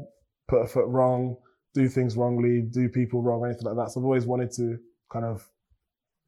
put 0.48 0.62
a 0.62 0.68
foot 0.68 0.88
wrong, 0.88 1.38
do 1.74 1.88
things 1.88 2.18
wrongly, 2.18 2.62
do 2.62 2.90
people 2.90 3.22
wrong, 3.22 3.46
anything 3.46 3.66
like 3.66 3.76
that. 3.76 3.92
So 3.92 4.00
I've 4.00 4.06
always 4.06 4.26
wanted 4.26 4.52
to 4.54 4.78
kind 5.12 5.26
of 5.26 5.48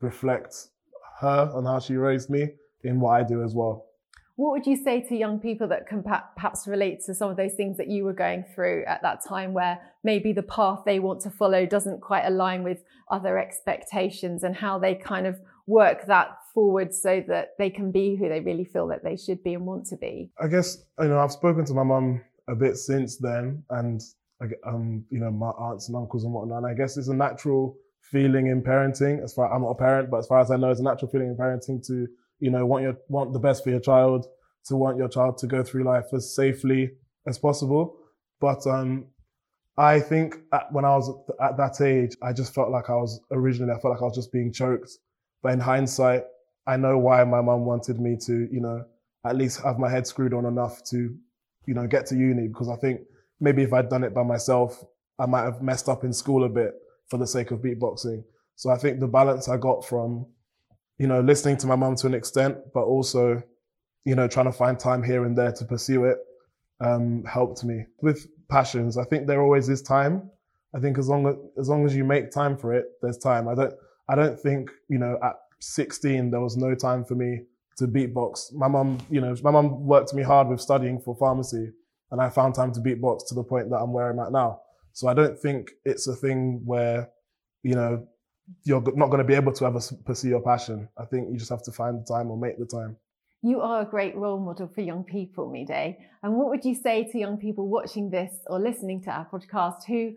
reflect 0.02 0.56
her 1.20 1.52
and 1.56 1.66
how 1.66 1.80
she 1.80 1.96
raised 1.96 2.30
me 2.30 2.50
in 2.84 3.00
what 3.00 3.12
I 3.12 3.24
do 3.24 3.44
as 3.44 3.56
well. 3.56 3.86
What 4.38 4.52
would 4.52 4.66
you 4.66 4.76
say 4.76 5.02
to 5.08 5.16
young 5.16 5.40
people 5.40 5.70
that 5.70 5.88
can 5.88 6.04
perhaps 6.04 6.68
relate 6.68 7.00
to 7.06 7.16
some 7.16 7.30
of 7.32 7.38
those 7.38 7.54
things 7.54 7.78
that 7.78 7.88
you 7.88 8.04
were 8.04 8.14
going 8.14 8.44
through 8.54 8.84
at 8.86 9.02
that 9.02 9.24
time 9.26 9.54
where 9.54 9.80
maybe 10.04 10.34
the 10.34 10.44
path 10.44 10.80
they 10.86 11.00
want 11.00 11.22
to 11.22 11.30
follow 11.30 11.66
doesn't 11.66 12.02
quite 12.02 12.26
align 12.26 12.64
with 12.64 12.84
other 13.10 13.38
expectations 13.38 14.44
and 14.44 14.54
how 14.54 14.78
they 14.78 14.94
kind 14.94 15.26
of 15.26 15.40
work 15.68 16.06
that 16.08 16.38
forward 16.54 16.94
so 16.94 17.24
that 17.28 17.52
they 17.58 17.70
can 17.70 17.92
be 17.92 18.18
who 18.18 18.28
they 18.28 18.42
really 18.42 18.66
feel 18.66 18.88
that 18.88 19.04
they 19.06 19.16
should 19.16 19.42
be 19.42 19.54
and 19.54 19.66
want 19.66 19.86
to 19.86 19.96
be? 19.96 20.30
I 20.40 20.48
guess, 20.48 20.84
you 21.00 21.08
know, 21.08 21.20
I've 21.20 21.32
spoken 21.32 21.64
to 21.66 21.74
my 21.74 21.84
mum 21.84 22.22
a 22.50 22.56
bit 22.56 22.76
since 22.76 23.18
then 23.18 23.64
and, 23.70 24.02
um, 24.68 25.06
you 25.10 25.20
know, 25.20 25.32
my 25.32 25.50
aunts 25.52 25.88
and 25.88 25.96
uncles 25.96 26.26
and 26.26 26.34
whatnot. 26.34 26.58
And 26.58 26.68
I 26.68 26.74
guess 26.74 26.98
it's 26.98 27.08
a 27.08 27.16
natural 27.16 27.78
feeling 28.02 28.48
in 28.48 28.62
parenting. 28.62 29.24
As 29.24 29.34
far 29.34 29.54
I'm 29.54 29.62
not 29.62 29.70
a 29.70 29.76
parent, 29.76 30.12
but 30.12 30.18
as 30.18 30.28
far 30.28 30.42
as 30.42 30.52
I 30.52 30.58
know, 30.58 30.72
it's 30.72 30.82
a 30.82 30.84
natural 30.84 31.10
feeling 31.10 31.30
in 31.30 31.38
parenting 31.38 31.86
to 31.88 32.08
you 32.40 32.52
know 32.52 32.66
want 32.66 32.84
your 32.84 32.98
want 33.08 33.34
the 33.34 33.40
best 33.40 33.64
for 33.64 33.70
your 33.70 33.80
child, 33.80 34.28
to 34.66 34.76
want 34.76 34.98
your 34.98 35.08
child 35.08 35.38
to 35.40 35.48
go 35.48 35.64
through 35.64 35.84
life 35.84 36.06
as 36.14 36.36
safely 36.36 36.92
as 37.28 37.38
possible. 37.38 37.98
But 38.40 38.66
um, 38.68 39.08
I 39.78 40.00
think 40.00 40.38
at, 40.54 40.72
when 40.72 40.86
I 40.86 40.96
was 40.96 41.12
at 41.42 41.58
that 41.58 41.82
age, 41.82 42.16
I 42.22 42.34
just 42.34 42.54
felt 42.54 42.72
like 42.72 42.90
I 42.90 42.96
was 42.96 43.20
originally, 43.32 43.74
I 43.74 43.80
felt 43.80 43.94
like 43.94 44.02
I 44.02 44.06
was 44.06 44.16
just 44.16 44.32
being 44.32 44.52
choked. 44.52 44.92
But 45.42 45.54
in 45.54 45.60
hindsight, 45.60 46.24
I 46.68 46.78
know 46.78 46.98
why 46.98 47.24
my 47.24 47.42
mum 47.42 47.66
wanted 47.66 48.00
me 48.00 48.18
to, 48.26 48.48
you 48.52 48.62
know, 48.62 48.84
at 49.26 49.36
least 49.36 49.62
have 49.62 49.78
my 49.78 49.90
head 49.90 50.08
screwed 50.08 50.34
on 50.34 50.46
enough 50.46 50.84
to, 50.86 51.16
you 51.66 51.74
know, 51.74 51.88
get 51.88 52.06
to 52.08 52.16
uni 52.16 52.48
because 52.48 52.70
I 52.70 52.76
think 52.78 53.02
maybe 53.40 53.64
if 53.64 53.74
I'd 53.74 53.90
done 53.90 54.04
it 54.04 54.14
by 54.14 54.24
myself, 54.24 54.84
I 55.20 55.26
might 55.26 55.44
have 55.44 55.62
messed 55.62 55.90
up 55.90 56.04
in 56.04 56.14
school 56.14 56.44
a 56.44 56.50
bit 56.50 56.74
for 57.08 57.18
the 57.18 57.28
sake 57.28 57.52
of 57.52 57.60
beatboxing. 57.60 58.24
So 58.56 58.70
I 58.70 58.78
think 58.78 59.00
the 59.00 59.08
balance 59.08 59.50
I 59.50 59.58
got 59.58 59.86
from, 59.86 60.26
you 60.98 61.08
know, 61.08 61.22
listening 61.22 61.58
to 61.58 61.68
my 61.68 61.76
mum 61.76 61.96
to 61.98 62.08
an 62.08 62.14
extent, 62.14 62.58
but 62.74 62.84
also, 62.84 63.42
you 64.06 64.16
know, 64.16 64.28
trying 64.28 64.46
to 64.46 64.52
find 64.52 64.80
time 64.80 65.04
here 65.04 65.26
and 65.26 65.38
there 65.38 65.52
to 65.52 65.66
pursue 65.66 66.06
it, 66.06 66.18
um, 66.80 67.24
helped 67.26 67.64
me. 67.64 67.86
With 68.02 68.28
passions, 68.50 68.98
I 68.98 69.04
think 69.04 69.28
there 69.28 69.42
always 69.42 69.70
is 69.70 69.82
time. 69.82 70.30
I 70.74 70.80
think 70.80 70.98
as 70.98 71.08
long 71.08 71.28
as 71.28 71.36
as 71.58 71.70
long 71.70 71.86
as 71.86 71.96
you 71.96 72.04
make 72.04 72.32
time 72.32 72.58
for 72.58 72.74
it, 72.74 72.86
there's 73.02 73.18
time. 73.18 73.48
I 73.48 73.56
don't 73.56 73.74
I 74.10 74.16
don't 74.16 74.40
think 74.40 74.72
you 74.90 74.98
know 74.98 75.18
at 75.24 75.36
16 75.62 76.32
there 76.32 76.42
was 76.42 76.58
no 76.58 76.76
time 76.76 77.06
for 77.06 77.16
me 77.16 77.42
to 77.78 77.88
beatbox. 77.88 78.54
My 78.54 78.68
mum, 78.68 79.00
you 79.10 79.22
know, 79.22 79.36
my 79.44 79.52
mum 79.52 79.86
worked 79.86 80.14
me 80.14 80.24
hard 80.24 80.48
with 80.48 80.62
studying 80.62 81.00
for 81.00 81.16
pharmacy, 81.16 81.72
and 82.12 82.22
I 82.22 82.30
found 82.30 82.56
time 82.56 82.72
to 82.74 82.80
beatbox 82.80 83.28
to 83.28 83.36
the 83.36 83.44
point 83.44 83.70
that 83.70 83.78
I'm 83.78 83.94
where 83.94 84.10
I'm 84.10 84.20
at 84.20 84.32
now. 84.32 84.62
So 84.94 85.08
I 85.08 85.14
don't 85.14 85.38
think 85.38 85.72
it's 85.84 86.08
a 86.08 86.16
thing 86.16 86.62
where, 86.64 87.10
you 87.64 87.76
know, 87.76 88.08
you're 88.64 88.82
not 88.96 89.08
going 89.08 89.20
to 89.20 89.24
be 89.24 89.34
able 89.34 89.54
to 89.54 89.66
ever 89.66 89.80
pursue 90.06 90.30
your 90.30 90.42
passion. 90.42 90.88
I 90.98 91.06
think 91.06 91.30
you 91.32 91.38
just 91.38 91.50
have 91.50 91.64
to 91.64 91.72
find 91.72 92.00
the 92.00 92.06
time 92.06 92.30
or 92.30 92.38
make 92.38 92.58
the 92.58 92.66
time. 92.66 92.98
You 93.42 93.62
are 93.62 93.82
a 93.82 93.86
great 93.86 94.16
role 94.16 94.40
model 94.40 94.68
for 94.74 94.82
young 94.82 95.04
people, 95.04 95.52
Midé. 95.52 95.98
And 96.24 96.36
what 96.36 96.50
would 96.50 96.66
you 96.66 96.74
say 96.74 97.04
to 97.12 97.20
young 97.20 97.38
people 97.38 97.68
watching 97.68 98.10
this 98.10 98.34
or 98.48 98.60
listening 98.60 99.04
to 99.04 99.12
our 99.12 99.28
podcast 99.32 99.86
who 99.88 100.14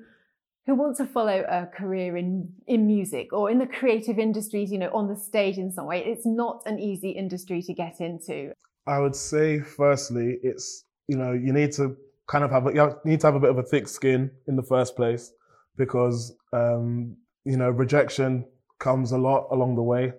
who 0.67 0.75
want 0.75 0.97
to 0.99 1.07
follow 1.07 1.45
a 1.49 1.67
career 1.67 2.17
in 2.17 2.53
in 2.67 2.87
music 2.87 3.33
or 3.33 3.51
in 3.51 3.59
the 3.59 3.67
creative 3.67 4.19
industries, 4.19 4.71
you 4.71 4.79
know, 4.79 4.91
on 4.95 5.09
the 5.09 5.17
stage 5.17 5.59
in 5.59 5.71
some 5.73 5.87
way? 5.87 6.03
It's 6.05 6.27
not 6.27 6.63
an 6.67 6.79
easy 6.79 7.11
industry 7.11 7.63
to 7.63 7.75
get 7.75 8.01
into. 8.01 8.53
I 8.87 8.99
would 8.99 9.17
say, 9.17 9.61
firstly, 9.61 10.39
it's 10.43 10.85
you 11.07 11.19
know 11.19 11.33
you 11.33 11.53
need 11.53 11.73
to 11.73 11.97
kind 12.27 12.45
of 12.45 12.51
have 12.51 12.67
a, 12.67 12.73
you 12.73 12.97
need 13.05 13.21
to 13.21 13.27
have 13.27 13.35
a 13.35 13.41
bit 13.41 13.51
of 13.51 13.59
a 13.59 13.63
thick 13.63 13.89
skin 13.89 14.31
in 14.47 14.57
the 14.57 14.63
first 14.63 14.97
place 14.97 15.33
because 15.77 16.35
um, 16.53 17.17
you 17.49 17.57
know 17.57 17.71
rejection 17.71 18.45
comes 18.79 19.13
a 19.13 19.19
lot 19.19 19.49
along 19.51 19.75
the 19.75 19.83
way. 19.83 20.13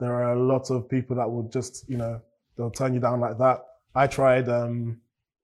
There 0.00 0.12
are 0.12 0.32
a 0.32 0.42
lot 0.42 0.70
of 0.70 0.88
people 0.88 1.14
that 1.16 1.30
will 1.30 1.48
just 1.48 1.88
you 1.88 1.96
know 1.96 2.20
they'll 2.56 2.70
turn 2.70 2.92
you 2.92 3.00
down 3.00 3.20
like 3.20 3.38
that. 3.38 3.60
I 3.94 4.08
tried 4.08 4.48
um, 4.48 5.00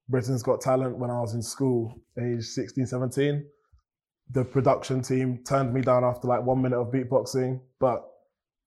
Britain's 0.08 0.42
Got 0.42 0.60
Talent 0.60 0.96
when 0.96 1.10
I 1.10 1.20
was 1.20 1.34
in 1.34 1.42
school, 1.42 1.94
age 2.20 2.44
16, 2.44 2.86
17. 2.86 3.46
The 4.30 4.44
production 4.44 5.00
team 5.00 5.38
turned 5.44 5.72
me 5.72 5.80
down 5.80 6.02
after 6.04 6.26
like 6.26 6.42
one 6.42 6.60
minute 6.60 6.78
of 6.78 6.92
beatboxing, 6.92 7.60
but 7.78 8.04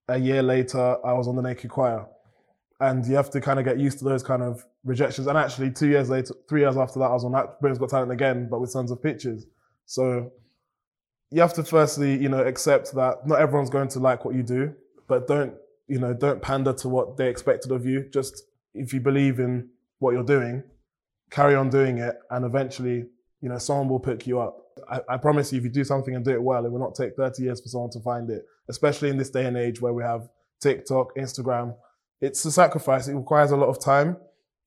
a 0.07 0.17
year 0.17 0.41
later 0.41 0.97
I 1.05 1.13
was 1.13 1.27
on 1.27 1.35
the 1.35 1.41
Naked 1.41 1.69
Choir. 1.69 2.05
And 2.79 3.05
you 3.05 3.15
have 3.15 3.29
to 3.31 3.41
kind 3.41 3.59
of 3.59 3.65
get 3.65 3.77
used 3.79 3.99
to 3.99 4.05
those 4.05 4.23
kind 4.23 4.41
of 4.41 4.63
rejections. 4.83 5.27
And 5.27 5.37
actually, 5.37 5.69
two 5.69 5.87
years 5.87 6.09
later, 6.09 6.33
three 6.49 6.61
years 6.61 6.77
after 6.77 6.97
that, 6.99 7.05
I 7.05 7.13
was 7.13 7.25
on 7.25 7.31
that 7.33 7.59
Britain's 7.59 7.77
Got 7.77 7.89
Talent 7.89 8.11
again, 8.11 8.47
but 8.49 8.59
with 8.59 8.71
Sons 8.71 8.89
of 8.89 9.03
Pitches. 9.03 9.45
So 9.85 10.31
you 11.31 11.41
have 11.41 11.53
to 11.53 11.63
firstly, 11.63 12.21
you 12.21 12.29
know, 12.29 12.43
accept 12.43 12.93
that 12.93 13.25
not 13.25 13.39
everyone's 13.39 13.69
going 13.69 13.87
to 13.89 13.99
like 13.99 14.25
what 14.25 14.35
you 14.35 14.43
do, 14.43 14.73
but 15.07 15.27
don't, 15.27 15.53
you 15.87 15.97
know, 15.97 16.13
don't 16.13 16.41
pander 16.41 16.73
to 16.73 16.89
what 16.89 17.17
they 17.17 17.29
expected 17.29 17.71
of 17.71 17.85
you. 17.85 18.05
Just 18.11 18.43
if 18.73 18.93
you 18.93 18.99
believe 18.99 19.39
in 19.39 19.69
what 19.99 20.11
you're 20.11 20.23
doing, 20.23 20.63
carry 21.29 21.55
on 21.55 21.69
doing 21.69 21.99
it, 21.99 22.15
and 22.29 22.45
eventually, 22.45 23.05
you 23.39 23.49
know, 23.49 23.57
someone 23.57 23.87
will 23.87 23.99
pick 23.99 24.27
you 24.27 24.39
up. 24.41 24.57
I, 24.89 24.99
I 25.09 25.17
promise 25.17 25.51
you, 25.51 25.59
if 25.59 25.63
you 25.63 25.69
do 25.69 25.85
something 25.85 26.15
and 26.15 26.23
do 26.23 26.31
it 26.31 26.41
well, 26.41 26.65
it 26.65 26.71
will 26.71 26.79
not 26.79 26.95
take 26.95 27.15
30 27.15 27.43
years 27.43 27.61
for 27.61 27.69
someone 27.69 27.91
to 27.91 28.01
find 28.01 28.29
it, 28.29 28.43
especially 28.69 29.09
in 29.09 29.17
this 29.17 29.29
day 29.29 29.45
and 29.45 29.55
age 29.55 29.81
where 29.81 29.93
we 29.93 30.03
have 30.03 30.27
TikTok, 30.59 31.15
Instagram. 31.15 31.75
It's 32.19 32.43
a 32.45 32.51
sacrifice. 32.51 33.07
It 33.07 33.15
requires 33.15 33.51
a 33.51 33.57
lot 33.57 33.69
of 33.69 33.79
time. 33.79 34.17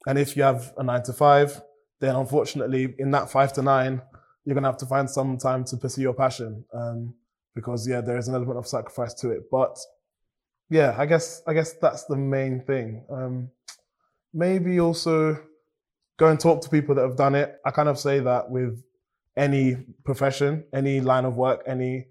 And 0.07 0.19
if 0.19 0.37
you 0.37 0.43
have 0.43 0.73
a 0.77 0.83
nine 0.83 1.03
to 1.05 1.13
five, 1.13 1.61
then 2.01 2.17
unfortunately, 2.17 2.95
in 2.99 3.11
that 3.13 3.31
five 3.31 3.53
to 3.55 3.63
nine, 3.63 4.03
you're 4.45 4.55
gonna 4.55 4.69
have 4.69 4.79
to 4.79 4.87
find 4.87 5.09
some 5.09 5.39
time 5.39 5.65
to 5.65 5.77
pursue 5.77 6.03
your 6.03 6.15
passion. 6.15 6.65
Um, 6.73 7.15
because 7.55 7.87
yeah, 7.89 8.01
there 8.01 8.19
is 8.19 8.29
an 8.29 8.35
element 8.35 8.59
of 8.59 8.67
sacrifice 8.67 9.15
to 9.15 9.31
it. 9.31 9.45
But 9.51 9.79
yeah, 10.71 10.95
I 10.99 11.07
guess 11.07 11.43
I 11.47 11.55
guess 11.55 11.75
that's 11.75 12.05
the 12.05 12.17
main 12.17 12.65
thing. 12.65 13.05
Um, 13.11 13.51
maybe 14.33 14.81
also 14.81 15.41
go 16.19 16.29
and 16.29 16.39
talk 16.39 16.61
to 16.63 16.69
people 16.69 16.95
that 16.97 17.03
have 17.03 17.17
done 17.17 17.35
it. 17.35 17.57
I 17.65 17.71
kind 17.71 17.89
of 17.89 17.99
say 17.99 18.21
that 18.21 18.51
with 18.51 18.83
any 19.37 19.77
profession, 20.05 20.65
any 20.73 21.01
line 21.01 21.25
of 21.25 21.37
work, 21.37 21.63
any 21.67 22.07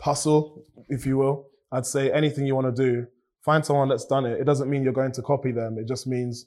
hustle, 0.00 0.64
if 0.88 1.06
you 1.06 1.18
will. 1.18 1.46
I'd 1.72 1.86
say 1.86 2.10
anything 2.10 2.46
you 2.46 2.54
want 2.56 2.74
to 2.74 2.82
do, 2.82 3.06
find 3.44 3.64
someone 3.64 3.88
that's 3.88 4.06
done 4.06 4.26
it. 4.26 4.40
It 4.40 4.44
doesn't 4.44 4.68
mean 4.68 4.82
you're 4.82 4.92
going 4.92 5.12
to 5.12 5.22
copy 5.22 5.52
them. 5.52 5.78
It 5.78 5.86
just 5.86 6.06
means 6.06 6.46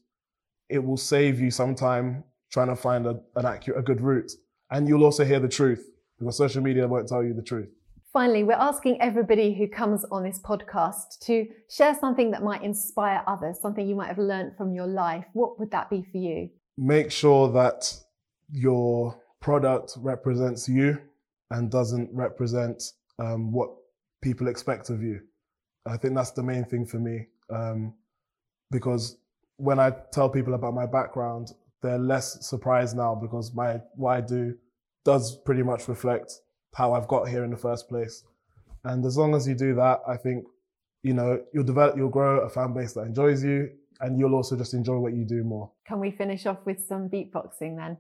it 0.69 0.79
will 0.79 0.97
save 0.97 1.39
you 1.39 1.49
some 1.49 1.75
time 1.75 2.25
trying 2.51 2.67
to 2.67 2.75
find 2.75 3.05
a, 3.05 3.19
an 3.35 3.45
accurate, 3.45 3.79
a 3.79 3.83
good 3.83 4.01
route. 4.01 4.31
And 4.73 4.87
you'll 4.87 5.03
also 5.03 5.23
hear 5.23 5.39
the 5.39 5.47
truth 5.47 5.87
because 6.17 6.35
social 6.35 6.63
media 6.63 6.87
won't 6.87 7.07
tell 7.07 7.23
you 7.23 7.35
the 7.35 7.43
truth. 7.43 7.69
Finally, 8.11 8.43
we're 8.43 8.53
asking 8.53 8.99
everybody 8.99 9.53
who 9.53 9.67
comes 9.67 10.03
on 10.11 10.23
this 10.23 10.39
podcast 10.39 11.19
to 11.21 11.45
share 11.69 11.93
something 11.93 12.31
that 12.31 12.41
might 12.41 12.63
inspire 12.63 13.23
others, 13.27 13.59
something 13.61 13.87
you 13.87 13.95
might 13.95 14.07
have 14.07 14.17
learned 14.17 14.57
from 14.57 14.73
your 14.73 14.87
life. 14.87 15.25
What 15.33 15.59
would 15.59 15.69
that 15.69 15.91
be 15.91 16.03
for 16.11 16.17
you? 16.17 16.49
Make 16.75 17.11
sure 17.11 17.51
that 17.51 17.93
your 18.51 19.15
product 19.41 19.93
represents 19.97 20.67
you 20.67 20.99
and 21.51 21.69
doesn't 21.69 22.09
represent 22.11 22.81
um, 23.19 23.51
what 23.51 23.69
people 24.23 24.47
expect 24.47 24.89
of 24.89 25.03
you. 25.03 25.21
I 25.85 25.97
think 25.97 26.15
that's 26.15 26.31
the 26.31 26.41
main 26.41 26.65
thing 26.65 26.87
for 26.87 26.97
me 26.97 27.27
um, 27.51 27.93
because 28.71 29.17
when 29.57 29.77
I 29.77 29.91
tell 30.11 30.29
people 30.29 30.55
about 30.55 30.73
my 30.73 30.87
background, 30.87 31.51
they're 31.83 31.99
less 31.99 32.47
surprised 32.47 32.95
now 32.97 33.13
because 33.13 33.53
my 33.53 33.79
what 33.95 34.13
I 34.13 34.21
do 34.21 34.55
does 35.05 35.37
pretty 35.37 35.63
much 35.63 35.87
reflect 35.87 36.41
how 36.75 36.93
I've 36.93 37.07
got 37.07 37.27
here 37.27 37.43
in 37.43 37.51
the 37.51 37.57
first 37.57 37.87
place. 37.87 38.23
And 38.83 39.05
as 39.05 39.17
long 39.17 39.35
as 39.35 39.47
you 39.47 39.55
do 39.55 39.75
that, 39.75 40.01
I 40.07 40.17
think, 40.17 40.45
you 41.03 41.13
know, 41.13 41.41
you'll 41.53 41.63
develop, 41.63 41.95
you'll 41.95 42.09
grow 42.09 42.41
a 42.41 42.49
fan 42.49 42.73
base 42.73 42.93
that 42.93 43.01
enjoys 43.01 43.43
you 43.43 43.69
and 44.01 44.19
you'll 44.19 44.35
also 44.35 44.57
just 44.57 44.73
enjoy 44.73 44.97
what 44.97 45.13
you 45.13 45.23
do 45.25 45.43
more. 45.43 45.71
Can 45.85 45.99
we 45.99 46.11
finish 46.11 46.45
off 46.45 46.65
with 46.65 46.81
some 46.85 47.09
beatboxing 47.09 47.77
then? 47.77 47.97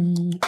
Oh 0.00 0.30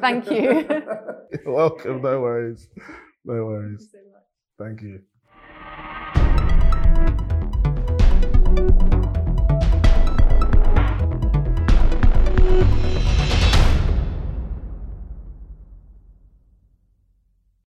Thank 0.00 0.30
you. 0.30 0.66
You're 1.44 1.54
welcome. 1.54 2.02
No 2.02 2.20
worries. 2.20 2.68
No 3.24 3.44
worries. 3.44 3.88
Thank 4.58 4.82
you. 4.82 5.00